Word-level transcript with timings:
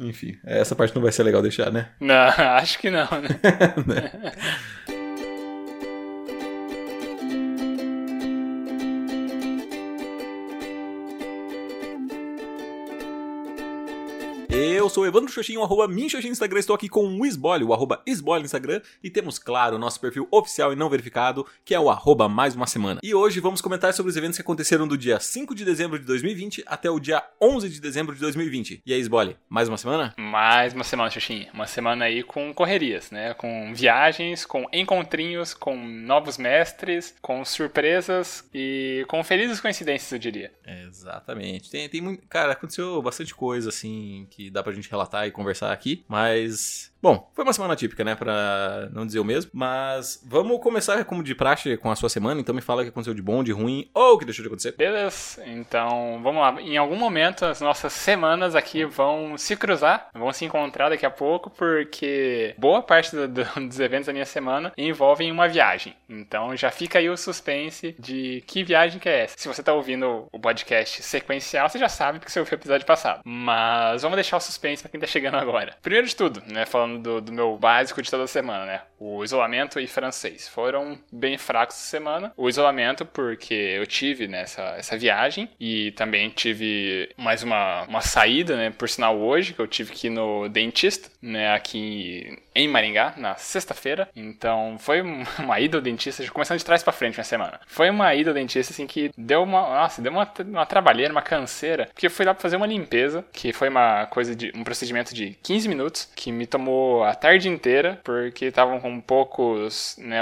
Enfim, 0.00 0.38
essa 0.44 0.76
parte 0.76 0.94
não 0.94 1.02
vai 1.02 1.10
ser 1.10 1.24
legal 1.24 1.42
deixar, 1.42 1.72
né? 1.72 1.88
Não, 2.00 2.14
acho 2.56 2.78
que 2.78 2.90
não, 2.90 3.08
né? 3.20 3.40
né? 3.86 4.32
Eu 14.88 14.90
sou 14.90 15.04
o 15.04 15.06
Evandro 15.06 15.30
Xoxinho, 15.30 15.62
arroba 15.62 15.86
Minxoxinho 15.86 16.30
no 16.30 16.32
Instagram. 16.32 16.60
Estou 16.60 16.74
aqui 16.74 16.88
com 16.88 17.06
o 17.06 17.26
Isbole, 17.26 17.62
o 17.62 17.74
arroba 17.74 18.02
Isbole 18.06 18.40
no 18.40 18.46
Instagram. 18.46 18.80
E 19.04 19.10
temos, 19.10 19.38
claro, 19.38 19.76
o 19.76 19.78
nosso 19.78 20.00
perfil 20.00 20.26
oficial 20.30 20.72
e 20.72 20.76
não 20.76 20.88
verificado, 20.88 21.46
que 21.62 21.74
é 21.74 21.78
o 21.78 21.90
arroba 21.90 22.26
mais 22.26 22.54
uma 22.54 22.66
semana. 22.66 22.98
E 23.02 23.14
hoje 23.14 23.38
vamos 23.38 23.60
comentar 23.60 23.92
sobre 23.92 24.08
os 24.08 24.16
eventos 24.16 24.38
que 24.38 24.40
aconteceram 24.40 24.88
do 24.88 24.96
dia 24.96 25.20
5 25.20 25.54
de 25.54 25.62
dezembro 25.62 25.98
de 25.98 26.06
2020 26.06 26.64
até 26.66 26.88
o 26.88 26.98
dia 26.98 27.22
11 27.38 27.68
de 27.68 27.82
dezembro 27.82 28.14
de 28.14 28.20
2020. 28.22 28.80
E 28.86 28.94
aí, 28.94 28.98
Isbole, 28.98 29.36
mais 29.46 29.68
uma 29.68 29.76
semana? 29.76 30.14
Mais 30.16 30.72
uma 30.72 30.84
semana, 30.84 31.10
Xoxinho. 31.10 31.48
Uma 31.52 31.66
semana 31.66 32.06
aí 32.06 32.22
com 32.22 32.54
correrias, 32.54 33.10
né? 33.10 33.34
Com 33.34 33.74
viagens, 33.74 34.46
com 34.46 34.64
encontrinhos, 34.72 35.52
com 35.52 35.76
novos 35.76 36.38
mestres, 36.38 37.14
com 37.20 37.44
surpresas 37.44 38.48
e 38.54 39.04
com 39.06 39.22
felizes 39.22 39.60
coincidências, 39.60 40.10
eu 40.12 40.18
diria. 40.18 40.50
Exatamente. 40.66 41.70
Tem, 41.70 41.86
tem 41.90 42.00
muito... 42.00 42.26
Cara, 42.26 42.52
aconteceu 42.52 43.02
bastante 43.02 43.34
coisa, 43.34 43.68
assim, 43.68 44.26
que 44.30 44.48
dá 44.48 44.62
pra 44.62 44.72
gente 44.72 44.77
relatar 44.86 45.26
e 45.26 45.30
conversar 45.30 45.72
aqui, 45.72 46.04
mas 46.06 46.92
Bom, 47.00 47.30
foi 47.32 47.44
uma 47.44 47.52
semana 47.52 47.76
típica, 47.76 48.02
né? 48.02 48.16
Pra 48.16 48.88
não 48.92 49.06
dizer 49.06 49.20
o 49.20 49.24
mesmo. 49.24 49.50
Mas 49.54 50.20
vamos 50.26 50.60
começar, 50.60 51.04
como 51.04 51.22
de 51.22 51.34
praxe, 51.34 51.76
com 51.76 51.90
a 51.90 51.96
sua 51.96 52.08
semana. 52.08 52.40
Então 52.40 52.54
me 52.54 52.60
fala 52.60 52.80
o 52.80 52.84
que 52.84 52.90
aconteceu 52.90 53.14
de 53.14 53.22
bom, 53.22 53.44
de 53.44 53.52
ruim 53.52 53.88
ou 53.94 54.14
o 54.14 54.18
que 54.18 54.24
deixou 54.24 54.42
de 54.42 54.48
acontecer. 54.48 54.72
Beleza. 54.72 55.42
Então, 55.46 56.20
vamos 56.22 56.42
lá. 56.42 56.60
Em 56.60 56.76
algum 56.76 56.96
momento, 56.96 57.44
as 57.44 57.60
nossas 57.60 57.92
semanas 57.92 58.56
aqui 58.56 58.84
vão 58.84 59.38
se 59.38 59.56
cruzar, 59.56 60.08
vão 60.12 60.32
se 60.32 60.44
encontrar 60.44 60.88
daqui 60.88 61.06
a 61.06 61.10
pouco, 61.10 61.50
porque 61.50 62.54
boa 62.58 62.82
parte 62.82 63.14
do, 63.14 63.28
do, 63.28 63.44
dos 63.68 63.78
eventos 63.78 64.06
da 64.06 64.12
minha 64.12 64.26
semana 64.26 64.72
envolvem 64.76 65.30
uma 65.30 65.48
viagem. 65.48 65.94
Então 66.08 66.56
já 66.56 66.70
fica 66.70 66.98
aí 66.98 67.08
o 67.08 67.16
suspense 67.16 67.94
de 67.98 68.42
que 68.46 68.64
viagem 68.64 68.98
que 68.98 69.08
é 69.08 69.24
essa. 69.24 69.34
Se 69.38 69.46
você 69.46 69.62
tá 69.62 69.72
ouvindo 69.72 70.26
o 70.32 70.40
podcast 70.40 71.02
sequencial, 71.02 71.68
você 71.68 71.78
já 71.78 71.88
sabe 71.88 72.18
porque 72.18 72.32
você 72.32 72.40
ouviu 72.40 72.54
o 72.54 72.60
episódio 72.60 72.86
passado. 72.86 73.20
Mas 73.24 74.02
vamos 74.02 74.16
deixar 74.16 74.36
o 74.36 74.40
suspense 74.40 74.82
pra 74.82 74.90
quem 74.90 75.00
tá 75.00 75.06
chegando 75.06 75.36
agora. 75.36 75.76
Primeiro 75.80 76.06
de 76.06 76.16
tudo, 76.16 76.42
né? 76.46 76.66
Falando 76.66 76.87
falando 76.88 76.98
do, 77.02 77.20
do, 77.20 77.32
meu 77.32 77.56
básico 77.56 78.00
de 78.00 78.10
toda 78.10 78.26
semana, 78.26 78.64
né? 78.64 78.80
O 78.98 79.22
isolamento 79.22 79.78
e 79.78 79.86
francês. 79.86 80.48
Foram 80.48 80.98
bem 81.12 81.36
fracos 81.36 81.76
essa 81.76 81.86
semana. 81.86 82.32
O 82.36 82.48
isolamento, 82.48 83.04
porque 83.04 83.54
eu 83.54 83.86
tive 83.86 84.26
nessa 84.26 84.72
né, 84.72 84.78
essa 84.78 84.96
viagem 84.96 85.48
e 85.60 85.92
também 85.92 86.30
tive 86.30 87.10
mais 87.16 87.42
uma, 87.42 87.82
uma 87.84 88.00
saída, 88.00 88.56
né? 88.56 88.70
Por 88.70 88.88
sinal, 88.88 89.18
hoje, 89.18 89.52
que 89.52 89.60
eu 89.60 89.66
tive 89.66 89.92
que 89.92 90.06
ir 90.06 90.10
no 90.10 90.48
dentista, 90.48 91.10
né? 91.20 91.54
Aqui 91.54 92.38
em 92.58 92.68
Maringá, 92.68 93.14
na 93.16 93.36
sexta-feira. 93.36 94.08
Então, 94.14 94.76
foi 94.78 95.00
uma 95.38 95.60
ida 95.60 95.78
ao 95.78 95.82
dentista, 95.82 96.26
começando 96.30 96.58
de 96.58 96.64
trás 96.64 96.82
para 96.82 96.92
frente 96.92 97.16
na 97.16 97.24
semana. 97.24 97.60
Foi 97.66 97.88
uma 97.88 98.14
ida 98.14 98.30
ao 98.30 98.34
dentista, 98.34 98.72
assim, 98.72 98.86
que 98.86 99.10
deu 99.16 99.42
uma. 99.42 99.60
Nossa, 99.60 100.02
deu 100.02 100.10
uma, 100.10 100.28
uma 100.44 100.66
trabalheira, 100.66 101.12
uma 101.12 101.22
canseira. 101.22 101.86
Porque 101.86 102.06
eu 102.06 102.10
fui 102.10 102.24
lá 102.24 102.34
pra 102.34 102.42
fazer 102.42 102.56
uma 102.56 102.66
limpeza, 102.66 103.24
que 103.32 103.52
foi 103.52 103.68
uma 103.68 104.06
coisa 104.06 104.34
de. 104.34 104.52
um 104.54 104.64
procedimento 104.64 105.14
de 105.14 105.38
15 105.42 105.68
minutos, 105.68 106.08
que 106.16 106.32
me 106.32 106.46
tomou 106.46 107.04
a 107.04 107.14
tarde 107.14 107.48
inteira, 107.48 108.00
porque 108.02 108.46
estavam 108.46 108.80
com 108.80 109.00
poucos, 109.00 109.96
né, 109.98 110.20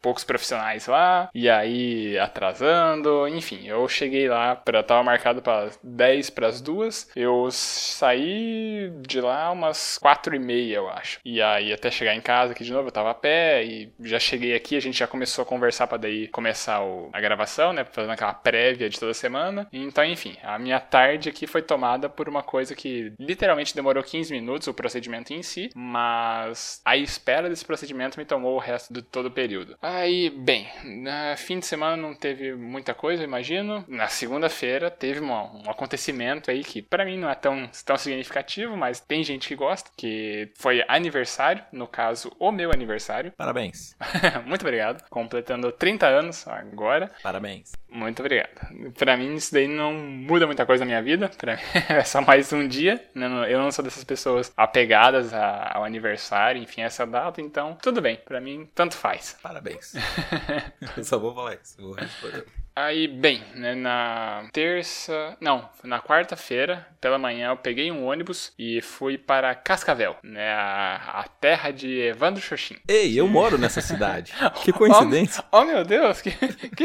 poucos 0.00 0.24
profissionais 0.24 0.86
lá, 0.86 1.28
e 1.34 1.48
aí 1.48 2.18
atrasando, 2.18 3.28
enfim, 3.28 3.66
eu 3.66 3.86
cheguei 3.88 4.28
lá 4.28 4.54
para 4.56 4.82
tava 4.82 5.02
marcado 5.02 5.42
para 5.42 5.70
10 5.82 6.30
para 6.30 6.46
as 6.46 6.60
duas, 6.60 7.10
eu 7.14 7.48
saí 7.50 8.92
de 9.06 9.20
lá 9.20 9.50
umas 9.50 9.98
4 9.98 10.34
e 10.34 10.38
meia, 10.38 10.76
eu 10.76 10.88
acho. 10.88 11.20
E 11.24 11.42
aí 11.42 11.65
até 11.72 11.90
chegar 11.90 12.14
em 12.14 12.20
casa 12.20 12.52
aqui 12.52 12.64
de 12.64 12.72
novo, 12.72 12.88
eu 12.88 12.92
tava 12.92 13.10
a 13.10 13.14
pé 13.14 13.64
e 13.64 13.92
já 14.00 14.18
cheguei 14.18 14.54
aqui, 14.54 14.76
a 14.76 14.80
gente 14.80 14.98
já 14.98 15.06
começou 15.06 15.42
a 15.42 15.46
conversar 15.46 15.86
para 15.86 15.98
daí 15.98 16.28
começar 16.28 16.82
o, 16.82 17.10
a 17.12 17.20
gravação, 17.20 17.72
né, 17.72 17.84
fazendo 17.84 18.12
aquela 18.12 18.34
prévia 18.34 18.88
de 18.88 18.98
toda 18.98 19.14
semana. 19.14 19.66
Então, 19.72 20.04
enfim, 20.04 20.36
a 20.42 20.58
minha 20.58 20.80
tarde 20.80 21.28
aqui 21.28 21.46
foi 21.46 21.62
tomada 21.62 22.08
por 22.08 22.28
uma 22.28 22.42
coisa 22.42 22.74
que 22.74 23.12
literalmente 23.18 23.74
demorou 23.74 24.02
15 24.02 24.32
minutos 24.32 24.68
o 24.68 24.74
procedimento 24.74 25.32
em 25.32 25.42
si, 25.42 25.70
mas 25.74 26.80
a 26.84 26.96
espera 26.96 27.48
desse 27.48 27.64
procedimento 27.64 28.18
me 28.18 28.24
tomou 28.24 28.54
o 28.54 28.60
resto 28.60 28.92
de 28.92 29.02
todo 29.02 29.26
o 29.26 29.30
período. 29.30 29.76
Aí, 29.80 30.30
bem, 30.30 30.68
na 30.84 31.36
fim 31.36 31.58
de 31.58 31.66
semana 31.66 31.96
não 31.96 32.14
teve 32.14 32.54
muita 32.54 32.94
coisa, 32.94 33.22
imagino. 33.22 33.84
Na 33.88 34.08
segunda-feira 34.08 34.90
teve 34.90 35.20
uma, 35.20 35.44
um 35.44 35.70
acontecimento 35.70 36.50
aí 36.50 36.62
que 36.64 36.82
para 36.82 37.04
mim 37.04 37.18
não 37.18 37.30
é 37.30 37.34
tão, 37.34 37.68
tão 37.84 37.96
significativo, 37.96 38.76
mas 38.76 39.00
tem 39.00 39.22
gente 39.22 39.48
que 39.48 39.54
gosta, 39.54 39.90
que 39.96 40.50
foi 40.56 40.84
aniversário, 40.88 41.55
no 41.72 41.86
caso, 41.86 42.32
o 42.38 42.50
meu 42.50 42.70
aniversário. 42.70 43.32
Parabéns. 43.36 43.96
Muito 44.44 44.62
obrigado. 44.62 45.08
Completando 45.08 45.72
30 45.72 46.06
anos 46.06 46.46
agora. 46.48 47.10
Parabéns. 47.22 47.72
Muito 47.88 48.20
obrigado. 48.20 48.50
Para 48.98 49.16
mim 49.16 49.34
isso 49.34 49.52
daí 49.52 49.66
não 49.68 49.92
muda 49.94 50.46
muita 50.46 50.66
coisa 50.66 50.84
na 50.84 50.88
minha 50.88 51.02
vida, 51.02 51.28
para 51.28 51.56
mim 51.56 51.62
é 51.88 52.04
só 52.04 52.20
mais 52.20 52.52
um 52.52 52.66
dia, 52.66 53.02
né? 53.14 53.26
Eu 53.48 53.58
não 53.58 53.70
sou 53.70 53.84
dessas 53.84 54.04
pessoas 54.04 54.52
apegadas 54.56 55.32
ao 55.32 55.84
aniversário, 55.84 56.62
enfim, 56.62 56.82
essa 56.82 57.06
data, 57.06 57.40
então 57.40 57.76
tudo 57.80 58.00
bem, 58.00 58.16
para 58.16 58.40
mim 58.40 58.68
tanto 58.74 58.94
faz. 58.94 59.38
Parabéns. 59.42 59.94
eu 60.96 61.04
só 61.04 61.18
vou 61.18 61.34
falar 61.34 61.54
isso, 61.54 61.80
vou 61.80 61.94
responder. 61.94 62.44
Aí, 62.78 63.08
bem, 63.08 63.42
né, 63.54 63.74
na 63.74 64.46
terça. 64.52 65.34
Não, 65.40 65.66
na 65.82 65.98
quarta-feira, 65.98 66.86
pela 67.00 67.18
manhã, 67.18 67.48
eu 67.48 67.56
peguei 67.56 67.90
um 67.90 68.04
ônibus 68.04 68.52
e 68.58 68.82
fui 68.82 69.16
para 69.16 69.54
Cascavel, 69.54 70.14
né? 70.22 70.52
A, 70.52 71.20
a 71.20 71.24
terra 71.24 71.70
de 71.70 72.00
Evandro 72.00 72.42
Xoxin. 72.42 72.76
Ei, 72.86 73.18
eu 73.18 73.26
moro 73.26 73.56
nessa 73.56 73.80
cidade. 73.80 74.34
que 74.62 74.74
coincidência. 74.74 75.42
Oh, 75.50 75.60
oh 75.60 75.64
meu 75.64 75.86
Deus, 75.86 76.20
que, 76.20 76.30
que, 76.30 76.84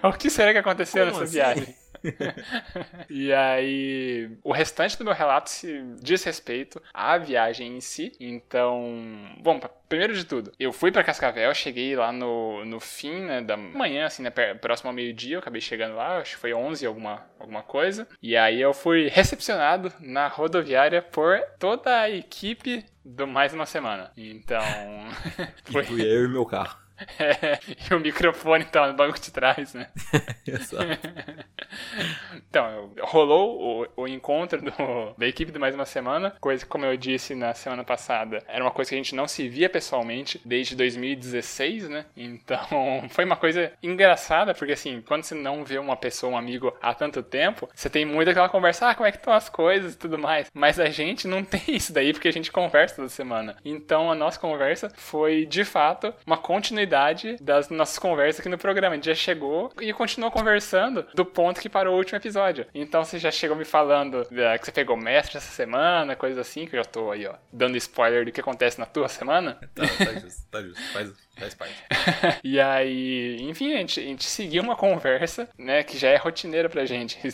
o 0.00 0.12
que 0.12 0.30
será 0.30 0.52
que 0.52 0.58
aconteceu 0.58 1.06
Como 1.06 1.18
nessa 1.18 1.24
assim? 1.24 1.32
viagem? 1.34 1.81
e 3.08 3.32
aí, 3.32 4.30
o 4.42 4.52
restante 4.52 4.98
do 4.98 5.04
meu 5.04 5.14
relato 5.14 5.50
se 5.50 5.82
diz 6.00 6.22
respeito 6.24 6.82
à 6.92 7.18
viagem 7.18 7.76
em 7.76 7.80
si. 7.80 8.12
Então, 8.20 9.34
bom, 9.40 9.60
primeiro 9.88 10.14
de 10.14 10.24
tudo, 10.24 10.52
eu 10.58 10.72
fui 10.72 10.90
para 10.90 11.04
Cascavel, 11.04 11.54
cheguei 11.54 11.94
lá 11.94 12.12
no, 12.12 12.64
no 12.64 12.80
fim 12.80 13.20
né, 13.20 13.40
da 13.40 13.56
manhã, 13.56 14.06
assim, 14.06 14.22
né, 14.22 14.30
próximo 14.30 14.88
ao 14.88 14.94
meio-dia, 14.94 15.36
eu 15.36 15.40
acabei 15.40 15.60
chegando 15.60 15.96
lá, 15.96 16.18
acho 16.18 16.34
que 16.34 16.40
foi 16.40 16.54
11 16.54 16.86
alguma, 16.86 17.24
alguma 17.38 17.62
coisa. 17.62 18.08
E 18.22 18.36
aí 18.36 18.60
eu 18.60 18.72
fui 18.72 19.08
recepcionado 19.08 19.92
na 20.00 20.28
rodoviária 20.28 21.02
por 21.02 21.40
toda 21.58 22.00
a 22.00 22.10
equipe 22.10 22.84
do 23.04 23.26
Mais 23.26 23.52
Uma 23.52 23.66
Semana. 23.66 24.10
Então. 24.16 24.62
foi... 25.70 25.84
E 25.84 26.00
eu 26.00 26.24
e 26.24 26.28
meu 26.28 26.46
carro. 26.46 26.81
É, 27.18 27.58
e 27.90 27.94
o 27.94 28.00
microfone 28.00 28.64
tá 28.64 28.86
no 28.86 28.94
banco 28.94 29.18
de 29.20 29.30
trás, 29.30 29.74
né? 29.74 29.88
Exato. 30.46 30.84
então, 32.48 32.92
rolou 33.00 33.86
o, 33.96 34.02
o 34.02 34.08
encontro 34.08 34.60
do, 34.60 35.14
da 35.16 35.26
equipe 35.26 35.52
de 35.52 35.58
mais 35.58 35.74
uma 35.74 35.86
semana, 35.86 36.34
coisa 36.40 36.64
que, 36.64 36.70
como 36.70 36.84
eu 36.84 36.96
disse 36.96 37.34
na 37.34 37.54
semana 37.54 37.84
passada, 37.84 38.42
era 38.48 38.62
uma 38.62 38.70
coisa 38.70 38.90
que 38.90 38.94
a 38.94 38.98
gente 38.98 39.14
não 39.14 39.26
se 39.28 39.48
via 39.48 39.68
pessoalmente 39.68 40.40
desde 40.44 40.74
2016, 40.76 41.88
né? 41.88 42.06
Então, 42.16 43.04
foi 43.10 43.24
uma 43.24 43.36
coisa 43.36 43.72
engraçada, 43.82 44.54
porque 44.54 44.72
assim, 44.72 45.02
quando 45.06 45.24
você 45.24 45.34
não 45.34 45.64
vê 45.64 45.78
uma 45.78 45.96
pessoa, 45.96 46.32
um 46.32 46.36
amigo 46.36 46.76
há 46.80 46.94
tanto 46.94 47.22
tempo, 47.22 47.68
você 47.74 47.88
tem 47.88 48.04
muito 48.04 48.30
aquela 48.30 48.48
conversa, 48.48 48.88
ah, 48.88 48.94
como 48.94 49.06
é 49.06 49.12
que 49.12 49.18
estão 49.18 49.32
as 49.32 49.48
coisas 49.48 49.94
e 49.94 49.98
tudo 49.98 50.18
mais. 50.18 50.50
Mas 50.54 50.78
a 50.78 50.86
gente 50.86 51.26
não 51.26 51.42
tem 51.44 51.62
isso 51.68 51.92
daí, 51.92 52.12
porque 52.12 52.28
a 52.28 52.32
gente 52.32 52.50
conversa 52.50 52.96
toda 52.96 53.08
semana. 53.08 53.56
Então, 53.64 54.10
a 54.10 54.14
nossa 54.14 54.38
conversa 54.38 54.90
foi, 54.94 55.46
de 55.46 55.64
fato, 55.64 56.12
uma 56.26 56.36
continuidade 56.36 56.91
continuidade 56.92 57.36
das 57.40 57.70
nossas 57.70 57.98
conversas 57.98 58.40
aqui 58.40 58.48
no 58.48 58.58
programa. 58.58 58.92
A 58.92 58.96
gente 58.96 59.06
já 59.06 59.14
chegou 59.14 59.72
e 59.80 59.92
continuou 59.92 60.30
conversando 60.30 61.06
do 61.14 61.24
ponto 61.24 61.60
que 61.60 61.68
parou 61.68 61.94
o 61.94 61.98
último 61.98 62.18
episódio. 62.18 62.66
Então 62.74 63.04
você 63.04 63.18
já 63.18 63.30
chegou 63.30 63.56
me 63.56 63.64
falando 63.64 64.26
que 64.26 64.64
você 64.64 64.72
pegou 64.72 64.96
mestre 64.96 65.38
essa 65.38 65.52
semana, 65.52 66.14
coisas 66.14 66.38
assim, 66.38 66.66
que 66.66 66.76
eu 66.76 66.82
já 66.82 66.84
tô 66.84 67.10
aí, 67.10 67.26
ó, 67.26 67.34
dando 67.52 67.76
spoiler 67.76 68.24
do 68.24 68.32
que 68.32 68.40
acontece 68.40 68.78
na 68.78 68.86
tua 68.86 69.08
semana. 69.08 69.58
Tá, 69.74 69.82
tá 69.82 70.12
justo, 70.20 70.50
tá 70.50 70.62
justo. 70.62 70.82
Faz, 70.92 71.12
Faz 71.36 71.54
parte. 71.54 71.74
e 72.44 72.60
aí, 72.60 73.38
enfim, 73.40 73.72
a 73.72 73.78
gente, 73.78 74.00
a 74.00 74.02
gente 74.02 74.24
seguiu 74.24 74.62
uma 74.62 74.76
conversa, 74.76 75.48
né, 75.56 75.82
que 75.82 75.96
já 75.96 76.10
é 76.10 76.16
rotineira 76.16 76.68
pra 76.68 76.84
gente. 76.84 77.18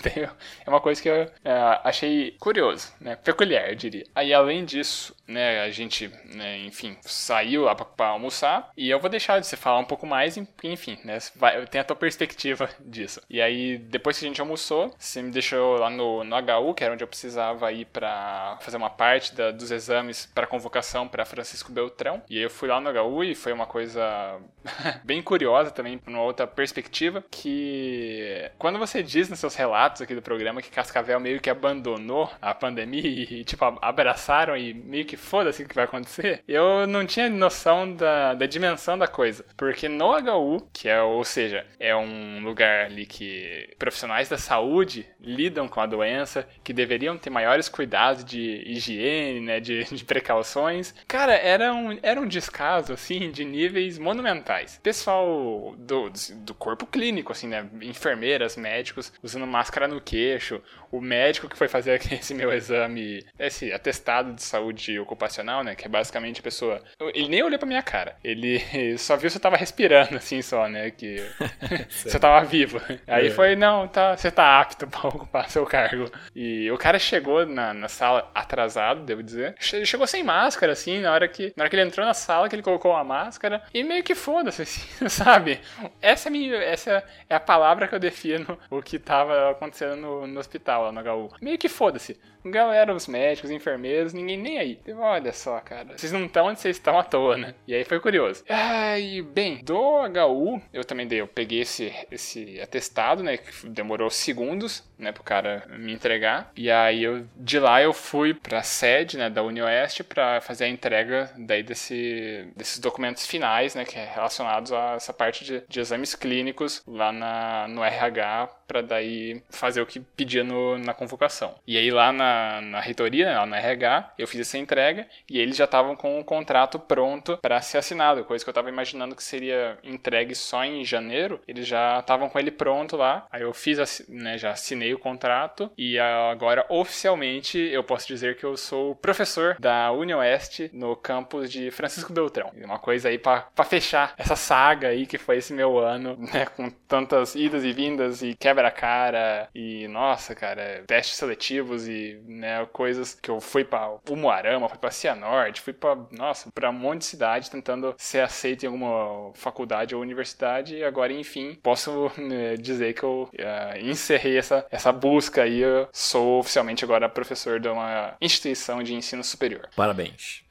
é 0.65 0.71
uma 0.71 0.81
coisa 0.81 1.03
que 1.03 1.09
eu 1.09 1.15
é, 1.15 1.81
achei 1.83 2.37
curioso, 2.39 2.93
né, 3.01 3.17
peculiar, 3.17 3.69
eu 3.69 3.75
diria. 3.75 4.05
Aí, 4.15 4.33
além 4.33 4.65
disso, 4.65 5.15
né, 5.27 5.63
a 5.63 5.71
gente, 5.71 6.09
né, 6.25 6.59
enfim, 6.59 6.97
saiu 7.03 7.65
lá 7.65 7.75
pra, 7.75 7.85
pra, 7.85 8.07
almoçar. 8.07 8.71
E 8.77 8.89
eu 8.89 9.01
vou 9.01 9.11
deixar 9.11 9.41
você 9.49 9.57
falar 9.57 9.79
um 9.79 9.85
pouco 9.85 10.07
mais, 10.07 10.37
enfim, 10.63 10.99
né? 11.05 11.19
Vai, 11.37 11.67
tem 11.67 11.81
a 11.81 11.85
tua 11.85 11.97
perspectiva 11.97 12.69
disso. 12.81 13.21
E 13.29 13.41
aí, 13.41 13.79
depois 13.79 14.19
que 14.19 14.25
a 14.25 14.29
gente 14.29 14.41
almoçou, 14.41 14.95
você 14.99 15.23
me 15.23 15.31
deixou 15.31 15.79
lá 15.79 15.91
no, 15.91 16.25
no 16.25 16.37
HU, 16.37 16.75
que 16.75 16.85
era 16.85 16.93
onde 16.93 17.03
eu 17.03 17.09
precisava 17.09 17.71
ir 17.73 17.87
para 17.87 18.59
fazer 18.61 18.77
uma 18.77 18.91
parte 18.91 19.35
da, 19.35 19.51
dos 19.51 19.71
exames 19.71 20.27
para 20.35 20.47
convocação 20.47 21.09
para 21.09 21.25
Francisco 21.25 21.73
Beltrão. 21.73 22.23
E 22.29 22.37
aí 22.37 22.43
eu 22.43 22.51
fui 22.51 22.69
lá 22.69 22.81
no 22.81 22.91
HU 22.91 23.25
e 23.25 23.35
foi 23.35 23.53
uma 23.53 23.67
coisa 23.67 24.39
bem 25.05 25.23
curiosa 25.23 25.71
também, 25.71 26.01
numa 26.07 26.23
outra 26.23 26.47
perspectiva, 26.47 27.25
que 27.31 28.51
quando 28.59 28.79
você 28.79 29.03
diz 29.03 29.29
nos 29.29 29.39
seus 29.39 29.55
relatos 29.55 30.03
aqui 30.03 30.15
do 30.15 30.23
programa 30.23 30.63
que 30.63 30.71
Cascavel 30.71 31.21
meio 31.21 31.41
que 31.41 31.51
abandonou 31.51 32.31
a 32.41 32.55
pandemia 32.55 33.01
e, 33.01 33.45
tipo, 33.45 33.65
abraçaram 33.81 34.57
e 34.57 34.75
meio 34.75 35.05
que 35.05 35.17
foda-se 35.17 35.63
o 35.63 35.69
que 35.69 35.75
vai 35.75 35.85
acontecer, 35.85 36.43
eu 36.47 36.87
não 36.87 37.07
tinha 37.07 37.29
noção 37.29 37.93
da, 37.93 38.35
da 38.35 38.47
dimensão 38.47 38.99
da 38.99 39.07
coisa. 39.07 39.28
Porque 39.57 39.89
no 39.89 40.13
HU, 40.17 40.69
que 40.73 40.89
é, 40.89 41.01
ou 41.03 41.25
seja, 41.25 41.65
é 41.79 41.95
um 41.95 42.41
lugar 42.43 42.87
ali 42.87 43.07
que 43.07 43.69
profissionais 43.79 44.29
da 44.29 44.39
saúde 44.39 45.07
lidam 45.21 45.69
com 45.69 45.81
a 45.81 45.87
doença, 45.87 46.49
que 46.63 46.73
deveriam 46.73 47.19
ter 47.19 47.31
maiores 47.31 47.69
cuidados 47.69 48.25
de 48.25 48.63
higiene, 48.67 49.41
né, 49.41 49.61
de, 49.61 49.85
de 49.85 50.05
precauções. 50.05 50.95
Cara, 51.07 51.35
era 51.35 51.73
um, 51.73 51.99
era 52.03 52.21
um 52.21 52.27
descaso, 52.27 52.93
assim, 52.93 53.31
de 53.31 53.45
níveis 53.45 53.99
monumentais. 53.99 54.81
Pessoal 54.83 55.75
do, 55.79 56.11
do 56.45 56.55
corpo 56.55 56.87
clínico, 56.87 57.33
assim, 57.33 57.49
né, 57.49 57.69
enfermeiras, 57.83 58.57
médicos, 58.57 59.13
usando 59.23 59.47
máscara 59.47 59.89
no 59.89 60.01
queixo, 60.01 60.63
o 60.91 61.01
médico 61.01 61.49
que 61.49 61.57
foi 61.57 61.69
fazer 61.69 62.01
esse 62.13 62.35
meu 62.35 62.53
exame, 62.53 63.25
esse 63.39 63.73
atestado 63.73 64.33
de 64.33 64.43
saúde 64.43 64.99
ocupacional, 64.99 65.63
né, 65.63 65.75
que 65.75 65.87
é 65.87 65.89
basicamente 65.89 66.41
a 66.41 66.43
pessoa, 66.43 66.83
ele 67.15 67.29
nem 67.29 67.43
olhou 67.43 67.59
pra 67.59 67.69
minha 67.69 67.83
cara, 67.83 68.17
ele 68.23 68.63
só 68.99 69.17
viu 69.17 69.31
se 69.31 69.37
eu 69.37 69.43
tava 69.43 69.57
respirando, 69.57 70.17
assim, 70.17 70.43
só, 70.43 70.69
né, 70.69 70.91
que 70.91 71.19
se 71.89 72.15
eu 72.15 72.21
tava 72.21 72.45
vivo. 72.45 72.81
Aí 73.07 73.29
é. 73.29 73.31
foi, 73.31 73.57
não, 73.57 73.89
tá, 73.89 74.17
você 74.17 74.31
tá 74.31 74.61
apto 74.61 74.87
pra 74.87 75.09
ocupar 75.09 75.51
seu 75.51 75.65
cargo. 75.67 76.11
E 76.35 76.71
o 76.71 76.79
cara 76.79 76.99
chegou 76.99 77.47
na, 77.47 77.73
na 77.75 77.89
sala 77.89 78.31
atrasado, 78.35 79.03
devo 79.03 79.23
dizer, 79.23 79.55
ele 79.73 79.87
chegou 79.87 80.07
sem 80.07 80.23
máscara, 80.23 80.73
assim, 80.73 81.01
na 81.01 81.13
hora 81.13 81.29
que, 81.29 81.53
na 81.57 81.65
hora 81.65 81.71
que 81.71 81.77
ele 81.77 81.87
entrou 81.87 82.07
na 82.07 82.15
sala, 82.15 82.49
que 82.49 82.55
ele 82.55 82.63
colocou 82.63 82.95
a 82.95 83.05
máscara, 83.05 83.63
e 83.73 83.83
meio 83.83 84.03
que 84.03 84.15
foda-se, 84.15 84.63
assim, 84.63 85.09
sabe? 85.09 85.61
Essa 86.01 86.29
é, 86.29 86.31
minha, 86.31 86.57
essa 86.57 87.05
é 87.29 87.35
a 87.35 87.41
palavra 87.41 87.89
que 87.89 87.95
eu 87.95 87.99
defino 87.99 88.59
o 88.71 88.83
que 88.83 88.99
tava 88.99 89.51
acontecendo 89.51 89.97
no, 89.97 90.27
no 90.27 90.41
hospital 90.41 90.78
lá 90.83 90.93
no 90.93 91.01
HU. 91.01 91.31
Meio 91.41 91.59
que 91.59 91.69
foda-se. 91.69 92.19
Galera, 92.45 92.95
os 92.95 93.07
médicos, 93.07 93.51
os 93.51 93.57
enfermeiros, 93.57 94.13
ninguém 94.13 94.39
nem 94.39 94.59
aí. 94.59 94.81
Olha 94.97 95.33
só, 95.33 95.61
cara. 95.61 95.97
Vocês 95.97 96.13
não 96.13 96.25
estão 96.25 96.47
onde 96.47 96.61
vocês 96.61 96.77
estão 96.77 96.99
à 96.99 97.03
toa, 97.03 97.37
né? 97.37 97.55
E 97.67 97.75
aí 97.75 97.85
foi 97.85 98.01
curioso. 98.01 98.45
Ai, 98.49 99.23
bem, 99.23 99.63
do 99.63 99.77
HU, 99.77 100.63
eu 100.73 100.85
também 100.85 101.07
dei. 101.07 101.21
Eu 101.21 101.27
peguei 101.27 101.61
esse, 101.61 101.93
esse 102.11 102.61
atestado, 102.61 103.23
né? 103.23 103.37
Que 103.37 103.69
demorou 103.69 104.09
segundos, 104.11 104.85
né? 104.99 105.13
Pro 105.13 105.23
cara 105.23 105.65
me 105.69 105.93
entregar. 105.93 106.51
E 106.57 106.71
aí 106.71 107.03
eu, 107.03 107.27
de 107.37 107.59
lá 107.59 107.83
eu 107.83 107.93
fui 107.93 108.33
pra 108.33 108.63
sede, 108.63 109.19
né? 109.19 109.29
Da 109.29 109.43
UniOeste 109.43 110.05
pra 110.05 110.41
fazer 110.41 110.65
a 110.65 110.69
entrega 110.69 111.31
daí 111.37 111.63
desse, 111.63 112.49
desses 112.57 112.79
documentos 112.79 113.27
finais, 113.27 113.75
né? 113.75 113.85
Que 113.85 113.99
é 113.99 114.05
relacionados 114.05 114.73
a 114.73 114.95
essa 114.95 115.13
parte 115.13 115.45
de, 115.45 115.63
de 115.69 115.81
exames 115.81 116.15
clínicos 116.15 116.83
lá 116.87 117.13
na, 117.13 117.67
no 117.69 117.85
RH 117.85 118.49
para 118.69 118.83
daí 118.83 119.43
fazer 119.49 119.81
o 119.81 119.87
que 119.87 119.99
pedia 119.99 120.45
no, 120.45 120.68
na 120.77 120.93
convocação. 120.93 121.55
E 121.67 121.79
aí 121.79 121.91
lá 121.91 122.13
na, 122.13 122.61
na 122.61 122.81
reitoria, 122.81 123.39
lá 123.39 123.47
na 123.47 123.59
RH, 123.59 124.15
eu 124.19 124.27
fiz 124.27 124.41
essa 124.41 124.59
entrega 124.59 125.07
e 125.29 125.39
eles 125.39 125.57
já 125.57 125.65
estavam 125.65 125.97
com 125.97 126.21
o 126.21 126.25
contrato 126.25 126.79
pronto 126.79 127.39
para 127.39 127.61
ser 127.63 127.79
assinado, 127.79 128.25
coisa 128.25 128.45
que 128.45 128.49
eu 128.49 128.53
estava 128.53 128.69
imaginando 128.69 129.17
que 129.17 129.23
seria 129.23 129.79
entregue 129.83 130.35
só 130.35 130.65
em 130.65 130.85
janeiro. 130.85 131.41
Eles 131.49 131.67
já 131.67 131.99
estavam 132.01 132.29
com 132.29 132.39
ele 132.39 132.51
pronto 132.51 132.97
lá. 132.97 133.27
Aí 133.31 133.43
eu 133.43 133.55
fiz, 133.55 134.05
né, 134.09 134.37
já 134.37 134.51
assinei 134.51 134.93
o 134.93 134.99
contrato 134.99 135.71
e 135.77 135.99
agora 135.99 136.67
oficialmente 136.69 137.59
eu 137.59 137.83
posso 137.83 138.07
dizer 138.07 138.37
que 138.37 138.45
eu 138.45 138.57
sou 138.57 138.95
professor 138.95 139.57
da 139.59 139.91
UniOeste 139.93 140.71
no 140.73 140.95
campus 140.95 141.51
de 141.51 141.71
Francisco 141.71 142.13
Beltrão. 142.13 142.53
Uma 142.63 142.79
coisa 142.79 143.09
aí 143.09 143.19
para 143.19 143.49
fechar 143.65 144.15
essa 144.19 144.37
saga 144.37 144.89
aí 144.89 145.07
que 145.07 145.17
foi 145.17 145.39
esse 145.39 145.53
meu 145.53 145.79
ano, 145.79 146.17
né, 146.33 146.47
com 146.47 146.69
tantas 146.71 147.35
idas 147.35 147.65
e 147.65 147.73
vindas 147.73 148.23
e 148.23 148.35
quebra 148.35 148.59
quebra-cara 148.59 149.49
e, 149.55 149.87
nossa, 149.89 150.35
cara, 150.35 150.58
testes 150.87 151.17
seletivos 151.17 151.89
e, 151.89 152.21
né, 152.27 152.67
coisas 152.73 153.15
que 153.15 153.31
eu 153.31 153.41
fui 153.41 153.65
pra 153.65 153.97
Umuarama, 154.09 154.69
fui 154.69 154.79
pra 154.79 154.91
Cianorte, 154.91 155.61
fui 155.61 155.73
pra, 155.73 155.97
nossa, 156.11 156.51
pra 156.53 156.71
um 156.71 156.73
monte 156.73 157.01
de 157.01 157.07
cidade 157.07 157.51
tentando 157.51 157.95
ser 157.99 158.21
aceito 158.21 158.65
em 158.65 158.67
alguma 158.67 159.33
faculdade 159.35 159.95
ou 159.95 160.03
universidade 160.03 160.77
e 160.77 160.85
agora, 160.85 161.13
enfim, 161.13 161.59
posso 161.63 162.11
né, 162.17 162.57
dizer 162.57 162.95
que 162.95 163.03
eu 163.03 163.29
uh, 163.33 163.79
encerrei 163.79 164.39
essa, 164.39 164.67
essa 164.71 164.93
busca 164.93 165.43
aí, 165.43 165.61
eu 165.61 165.89
sou 165.93 166.41
oficialmente 166.41 166.85
agora 166.85 167.09
professor 167.09 167.61
de 167.61 167.69
uma 167.69 168.17
instituição 168.21 168.83
de 168.83 168.95
ensino 168.95 169.23
superior. 169.25 169.69
Parabéns. 169.77 170.43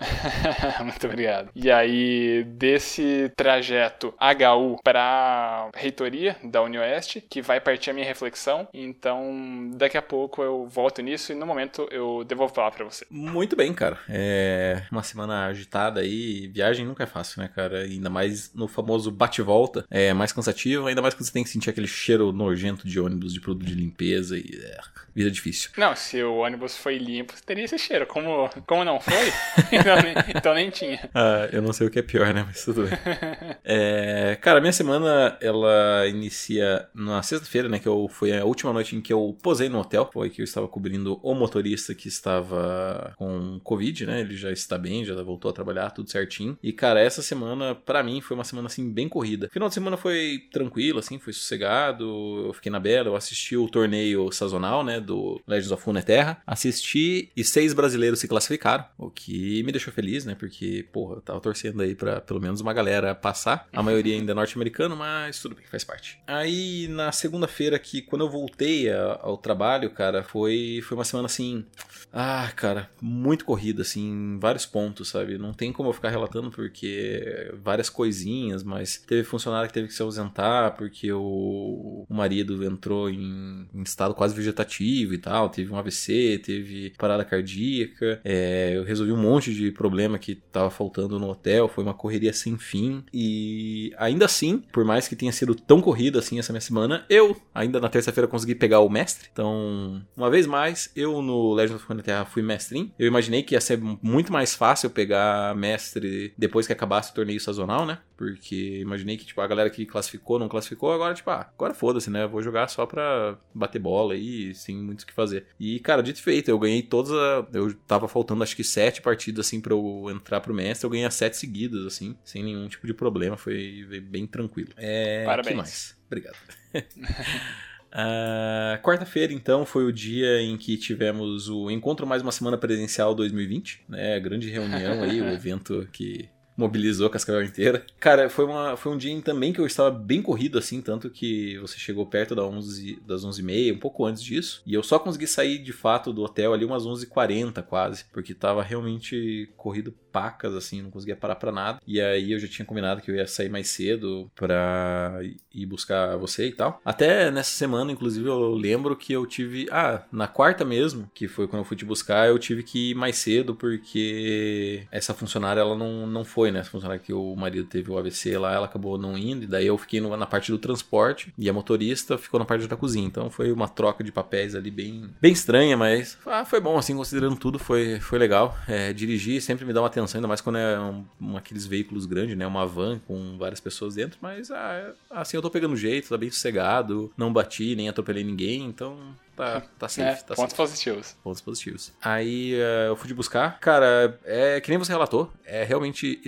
Muito 0.84 1.08
obrigado. 1.08 1.50
E 1.56 1.72
aí, 1.72 2.44
desse 2.44 3.32
trajeto 3.36 4.14
HU 4.20 4.78
para 4.84 5.70
reitoria 5.76 6.36
da 6.44 6.62
UniOeste, 6.62 7.22
que 7.22 7.42
vai 7.42 7.60
partir 7.60 7.90
a 7.90 7.94
minha 7.94 8.06
reflexão. 8.06 8.68
Então, 8.74 9.72
daqui 9.74 9.97
a 9.98 10.02
pouco 10.02 10.42
eu 10.42 10.68
volto 10.68 11.02
nisso 11.02 11.32
e 11.32 11.36
no 11.36 11.46
momento 11.46 11.88
eu 11.92 12.24
devolvo 12.24 12.52
a 12.52 12.56
palavra 12.56 12.78
pra 12.78 12.86
você. 12.86 13.06
Muito 13.10 13.56
bem, 13.56 13.74
cara. 13.74 13.98
É 14.10 14.84
uma 14.92 15.04
semana 15.04 15.46
agitada 15.48 16.02
aí. 16.02 16.48
Viagem 16.48 16.86
nunca 16.86 17.04
é 17.04 17.08
fácil, 17.08 17.42
né, 17.42 17.50
cara? 17.54 17.82
Ainda 17.82 18.10
mais 18.10 18.54
no 18.54 18.68
famoso 18.68 19.12
bate-volta. 19.12 19.86
É 19.90 20.14
mais 20.14 20.32
cansativo, 20.32 20.88
ainda 20.88 21.02
mais 21.02 21.14
quando 21.14 21.26
você 21.26 21.34
tem 21.34 21.44
que 21.44 21.50
sentir 21.50 21.70
aquele 21.70 21.88
cheiro 21.88 22.32
nojento 22.32 22.88
de 22.88 23.00
ônibus, 23.00 23.34
de 23.34 23.42
produto 23.42 23.66
de 23.66 23.74
limpeza 23.74 24.38
e. 24.38 24.60
É, 24.64 24.78
vida 25.18 25.32
difícil. 25.32 25.72
Não, 25.76 25.96
se 25.96 26.22
o 26.22 26.36
ônibus 26.36 26.78
foi 26.78 27.00
limpo, 27.00 27.34
teria 27.44 27.66
esse 27.66 27.80
cheiro. 27.80 28.06
Como, 28.06 28.48
como 28.68 28.86
não 28.86 29.00
foi, 29.00 29.34
então, 29.72 29.96
nem, 29.96 30.14
então, 30.36 30.54
nem, 30.54 30.70
tinha. 30.70 31.10
Ah, 31.14 31.50
eu 31.52 31.60
não 31.60 31.74
sei 31.74 31.88
o 31.88 31.90
que 31.90 31.98
é 31.98 32.04
pior, 32.04 32.32
né? 32.34 32.44
Mas 32.46 32.64
tudo 32.64 32.84
bem. 32.84 32.92
é, 33.66 34.38
cara, 34.40 34.62
minha 34.62 34.72
semana 34.72 35.36
ela 35.42 36.06
inicia 36.08 36.88
na 36.94 37.24
sexta-feira, 37.24 37.68
né? 37.68 37.80
Que 37.80 37.88
eu, 37.88 38.08
foi 38.08 38.38
a 38.38 38.46
última 38.46 38.72
noite 38.72 38.96
em 38.96 39.02
que 39.02 39.12
eu 39.12 39.36
posei 39.42 39.70
no 39.70 39.80
hotel. 39.88 40.10
Foi 40.12 40.30
que 40.30 40.42
eu 40.42 40.46
estava 40.46 40.68
cobrindo 40.68 41.20
o 41.24 41.34
motorista 41.34 41.96
que 41.96 42.08
estava 42.08 43.14
com 43.18 43.60
Covid, 43.64 44.06
né? 44.06 44.22
Ele 44.22 44.36
já 44.36 44.52
está 44.52 44.78
bem, 44.78 45.04
já 45.04 45.22
voltou 45.24 45.50
a 45.50 45.54
trabalhar, 45.54 45.90
tudo 45.90 46.12
certinho. 46.12 46.58
E, 46.62 46.72
cara, 46.72 47.00
essa 47.00 47.22
semana, 47.22 47.74
para 47.74 48.04
mim, 48.04 48.22
foi 48.22 48.36
uma 48.36 48.44
semana 48.44 48.68
assim 48.68 48.92
bem 48.92 49.10
corrida. 49.10 49.50
Final 49.50 49.68
de 49.68 49.74
semana 49.74 49.98
foi 49.98 50.44
tranquilo, 50.52 51.00
assim, 51.00 51.18
foi 51.18 51.34
sossegado. 51.34 52.44
Eu 52.46 52.54
fiquei 52.54 52.72
na 52.72 52.80
Bela, 52.80 53.10
eu 53.10 53.16
assisti 53.16 53.58
o 53.58 53.68
torneio 53.68 54.32
sazonal, 54.32 54.84
né? 54.84 54.98
do 55.08 55.42
Legends 55.48 55.72
of 55.72 55.84
Runeterra. 55.84 56.42
Assisti 56.46 57.32
e 57.36 57.44
seis 57.44 57.74
brasileiros 57.74 58.20
se 58.20 58.28
classificaram, 58.28 58.86
o 58.98 59.10
que 59.10 59.64
me 59.64 59.72
deixou 59.72 59.94
feliz, 59.94 60.26
né? 60.26 60.36
Porque, 60.36 60.88
porra, 60.92 61.16
eu 61.16 61.22
tava 61.22 61.40
torcendo 61.40 61.82
aí 61.82 61.96
pra 61.96 62.22
pelo 62.22 62.42
menos 62.42 62.62
uma 62.62 62.74
galera 62.74 63.16
passar. 63.16 63.68
A 63.72 63.82
maioria 63.82 64.16
ainda 64.16 64.34
é 64.34 64.36
norte-americano, 64.36 64.96
mas 64.96 65.40
tudo 65.42 65.56
bem, 65.56 65.66
faz 65.66 65.84
parte. 65.84 66.20
Aí 66.28 66.88
na 66.90 67.12
segunda-feira, 67.12 67.80
que 67.80 68.02
quando 68.02 68.26
eu 68.26 68.30
voltei 68.30 68.92
ao 68.92 69.38
trabalho, 69.38 69.77
cara, 69.90 70.24
foi, 70.24 70.82
foi 70.84 70.98
uma 70.98 71.04
semana 71.04 71.28
assim. 71.28 71.66
Ah, 72.12 72.52
cara, 72.56 72.90
muito 73.02 73.46
corrida, 73.46 73.82
assim, 73.82 74.10
em 74.10 74.40
vários 74.40 74.66
pontos, 74.66 75.10
sabe? 75.10 75.38
Não 75.38 75.54
tem 75.54 75.72
como 75.72 75.90
eu 75.90 75.94
ficar 75.94 76.10
relatando 76.10 76.50
porque 76.50 77.52
várias 77.62 77.90
coisinhas, 77.90 78.64
mas 78.64 78.98
teve 78.98 79.24
funcionário 79.24 79.68
que 79.68 79.74
teve 79.74 79.88
que 79.88 79.94
se 79.94 80.02
ausentar 80.02 80.76
porque 80.76 81.12
o, 81.12 82.06
o 82.08 82.14
marido 82.14 82.64
entrou 82.64 83.10
em, 83.10 83.68
em 83.74 83.82
estado 83.84 84.14
quase 84.14 84.36
vegetativo 84.36 85.14
e 85.14 85.18
tal, 85.18 85.50
teve 85.50 85.72
um 85.72 85.78
AVC, 85.78 86.42
teve 86.44 86.94
parada 86.98 87.26
cardíaca, 87.26 88.22
é, 88.24 88.74
eu 88.76 88.84
resolvi 88.84 89.12
um 89.12 89.22
monte 89.22 89.54
de 89.54 89.72
problema 89.72 90.18
que 90.18 90.36
tava 90.36 90.70
faltando 90.70 91.20
no 91.20 91.30
hotel, 91.30 91.68
foi 91.68 91.84
uma 91.84 91.94
correria 91.94 92.34
sem 92.34 92.58
fim 92.58 93.04
e 93.14 93.94
ainda 93.98 94.26
assim, 94.26 94.60
por 94.72 94.86
mais 94.86 95.08
que 95.08 95.16
tenha 95.16 95.32
sido 95.32 95.54
tão 95.54 95.82
corrida 95.82 96.20
assim 96.20 96.40
essa 96.40 96.54
minha 96.54 96.62
semana, 96.62 97.06
eu 97.10 97.36
ainda 97.54 97.80
na 97.80 97.90
terça-feira 97.90 98.28
consegui 98.28 98.56
pegar 98.56 98.80
o 98.80 98.90
mestre. 98.90 99.30
Então, 99.32 99.67
uma 100.16 100.30
vez 100.30 100.46
mais, 100.46 100.92
eu 100.96 101.22
no 101.22 101.54
Legend 101.54 101.76
of 101.76 101.86
Runeterra 101.88 102.26
fui 102.26 102.42
mestrinho. 102.42 102.92
Eu 102.98 103.08
imaginei 103.08 103.44
que 103.44 103.56
ia 103.56 103.62
ser 103.62 103.80
muito 103.80 104.32
mais 104.32 104.56
fácil 104.56 104.90
pegar 104.90 105.56
mestre 105.56 106.34
depois 106.38 106.68
que 106.68 106.74
acabasse 106.74 107.12
o 107.12 107.14
torneio 107.14 107.40
sazonal, 107.40 107.86
né? 107.86 108.00
Porque 108.16 108.80
imaginei 108.82 109.16
que, 109.16 109.26
tipo, 109.26 109.40
a 109.42 109.48
galera 109.48 109.70
que 109.70 109.86
classificou, 109.86 110.40
não 110.40 110.50
classificou, 110.50 110.92
agora, 110.92 111.14
tipo, 111.14 111.30
ah, 111.30 111.48
agora 111.54 111.74
foda-se, 111.74 112.10
né? 112.10 112.26
Vou 112.26 112.42
jogar 112.42 112.68
só 112.68 112.86
pra 112.86 113.38
bater 113.54 113.80
bola 113.80 114.14
aí, 114.14 114.56
sem 114.56 114.76
muito 114.76 115.04
o 115.04 115.06
que 115.06 115.14
fazer. 115.14 115.46
E, 115.60 115.80
cara, 115.80 116.02
dito 116.02 116.22
feito, 116.22 116.50
eu 116.50 116.58
ganhei 116.58 116.82
todas 116.82 117.12
a... 117.12 117.46
Eu 117.54 117.74
tava 117.88 118.08
faltando, 118.08 118.44
acho 118.44 118.56
que 118.56 118.64
sete 118.64 119.02
partidas, 119.02 119.46
assim, 119.46 119.62
pra 119.62 119.74
eu 119.74 120.08
entrar 120.10 120.42
pro 120.42 120.54
mestre. 120.54 120.86
Eu 120.86 120.90
ganhei 120.90 121.06
as 121.06 121.14
sete 121.14 121.38
seguidas, 121.38 121.86
assim, 121.86 122.18
sem 122.24 122.44
nenhum 122.44 122.68
tipo 122.68 122.88
de 122.88 122.94
problema. 122.94 123.38
Foi 123.38 123.86
bem 124.04 124.26
tranquilo. 124.26 124.70
É... 124.78 125.24
Parabéns. 125.24 125.52
que 125.52 125.58
mais? 125.58 125.98
Obrigado. 126.08 126.38
Uh, 127.88 128.82
Quarta-feira, 128.84 129.34
então, 129.34 129.66
foi 129.66 129.86
o 129.86 129.94
dia 129.94 130.42
em 130.42 130.58
que 130.58 130.78
tivemos 130.78 131.50
o 131.50 131.72
Encontro 131.72 132.06
Mais 132.06 132.22
Uma 132.22 132.32
Semana 132.32 132.58
Presencial 132.58 133.16
2020, 133.16 133.86
né? 133.88 134.16
A 134.16 134.20
grande 134.20 134.50
reunião 134.50 135.04
aí, 135.04 135.22
o 135.22 135.30
evento 135.32 135.88
que 135.92 136.30
mobilizou 136.58 137.10
Cascavel 137.10 137.44
inteira. 137.44 137.86
Cara, 138.00 138.30
foi, 138.30 138.46
uma, 138.46 138.76
foi 138.76 138.92
um 138.92 138.98
dia 138.98 139.22
também 139.22 139.54
que 139.54 139.62
eu 139.62 139.66
estava 139.66 139.92
bem 139.92 140.22
corrido, 140.22 140.58
assim, 140.58 140.82
tanto 140.82 141.10
que 141.10 141.58
você 141.60 141.78
chegou 141.78 142.06
perto 142.06 142.36
das 142.36 142.46
11, 142.46 143.00
das 143.06 143.24
11h30, 143.24 143.76
um 143.76 143.80
pouco 143.80 144.06
antes 144.06 144.24
disso, 144.24 144.62
e 144.66 144.74
eu 144.74 144.84
só 144.84 145.00
consegui 145.00 145.28
sair 145.28 145.60
de 145.60 145.72
fato 145.72 146.12
do 146.12 146.24
hotel 146.24 146.54
ali 146.54 146.66
umas 146.66 146.84
11h40 146.84 147.62
quase, 147.64 148.06
porque 148.12 148.34
tava 148.34 148.64
realmente 148.64 149.50
corrido 149.56 149.94
pacas, 150.18 150.56
assim, 150.56 150.82
não 150.82 150.90
conseguia 150.90 151.16
parar 151.16 151.36
pra 151.36 151.52
nada. 151.52 151.80
E 151.86 152.02
aí 152.02 152.32
eu 152.32 152.40
já 152.40 152.48
tinha 152.48 152.66
combinado 152.66 153.02
que 153.02 153.12
eu 153.12 153.16
ia 153.16 153.28
sair 153.28 153.50
mais 153.50 153.68
cedo 153.70 154.32
pra 154.36 155.20
ir 155.54 155.66
buscar 155.68 156.18
você 156.18 156.48
e 156.48 156.52
tal. 156.52 156.82
Até 156.84 157.30
nessa 157.30 157.52
semana, 157.52 157.92
inclusive, 157.92 158.28
eu 158.28 158.50
lembro 158.56 158.96
que 158.96 159.14
eu 159.14 159.28
tive. 159.28 159.68
Ah, 159.72 160.04
na 160.12 160.28
quarta 160.28 160.66
mesmo, 160.66 161.08
que 161.14 161.28
foi 161.28 161.48
quando 161.48 161.62
eu 161.62 161.66
fui 161.66 161.78
te 161.78 161.86
buscar, 161.86 162.28
eu 162.28 162.40
tive 162.40 162.64
que 162.64 162.92
ir 162.92 162.96
mais 162.96 163.18
cedo 163.18 163.54
porque 163.54 164.88
essa 164.92 165.14
funcionária 165.14 165.62
ela 165.62 165.76
não, 165.76 166.08
não 166.08 166.26
foi, 166.26 166.47
né? 166.52 166.60
Essa 166.60 166.70
funcionária 166.70 167.02
que 167.04 167.14
o 167.14 167.36
marido 167.36 167.68
teve 167.68 167.92
o 167.92 167.98
AVC 167.98 168.38
lá, 168.38 168.54
ela 168.54 168.66
acabou 168.66 168.98
não 168.98 169.18
indo. 169.18 169.44
E 169.44 169.48
daí 169.48 169.68
eu 169.68 169.78
fiquei 169.78 170.00
no, 170.00 170.16
na 170.16 170.26
parte 170.26 170.52
do 170.52 170.58
transporte 170.58 171.34
e 171.38 171.50
a 171.50 171.54
motorista 171.54 172.18
ficou 172.18 172.40
na 172.40 172.46
parte 172.46 172.68
da 172.68 172.76
cozinha. 172.76 173.06
Então 173.06 173.30
foi 173.30 173.52
uma 173.52 173.68
troca 173.68 174.04
de 174.04 174.12
papéis 174.12 174.56
ali 174.56 174.72
bem, 174.72 175.10
bem 175.22 175.32
estranha, 175.32 175.76
mas 175.78 176.18
ah, 176.26 176.46
foi 176.46 176.60
bom, 176.60 176.78
assim, 176.78 176.96
considerando 176.96 177.36
tudo, 177.36 177.60
foi, 177.60 178.00
foi 178.00 178.20
legal. 178.20 178.58
É, 178.68 178.94
dirigir 178.94 179.42
sempre 179.42 179.66
me 179.66 179.74
dá 179.74 179.82
uma 179.82 179.88
atenção, 179.88 180.20
ainda 180.20 180.28
mais 180.28 180.42
quando 180.42 180.58
é 180.58 180.80
um, 180.80 181.06
um, 181.22 181.38
aqueles 181.38 181.66
veículos 181.66 182.06
grandes, 182.06 182.38
né? 182.38 182.46
Uma 182.46 182.66
van 182.66 183.00
com 183.08 183.38
várias 183.38 183.60
pessoas 183.60 183.96
dentro, 183.96 184.18
mas 184.22 184.52
ah, 184.52 184.94
assim 185.12 185.38
eu 185.38 185.42
tô 185.42 185.50
pegando 185.50 185.76
jeito, 185.76 186.10
tá 186.10 186.18
bem 186.18 186.30
sossegado, 186.30 187.12
não 187.18 187.32
bati, 187.32 187.76
nem 187.76 187.90
atropelei 187.90 188.24
ninguém, 188.24 188.66
então 188.66 188.98
tá, 189.38 189.62
tá 189.80 189.88
safe. 189.88 190.02
É, 190.02 190.16
tá 190.16 190.36
pontos 190.36 190.52
safe. 190.52 190.56
positivos. 190.56 191.16
Pontos 191.24 191.42
positivos. 191.42 191.94
Aí 192.02 192.56
uh, 192.56 192.88
eu 192.90 192.96
fui 192.96 193.08
de 193.08 193.14
buscar. 193.14 193.60
Cara, 193.60 194.20
é 194.26 194.60
que 194.60 194.70
nem 194.70 194.78
você 194.78 194.92
relatou. 194.92 195.32
É 195.46 195.64
realmente. 195.64 196.20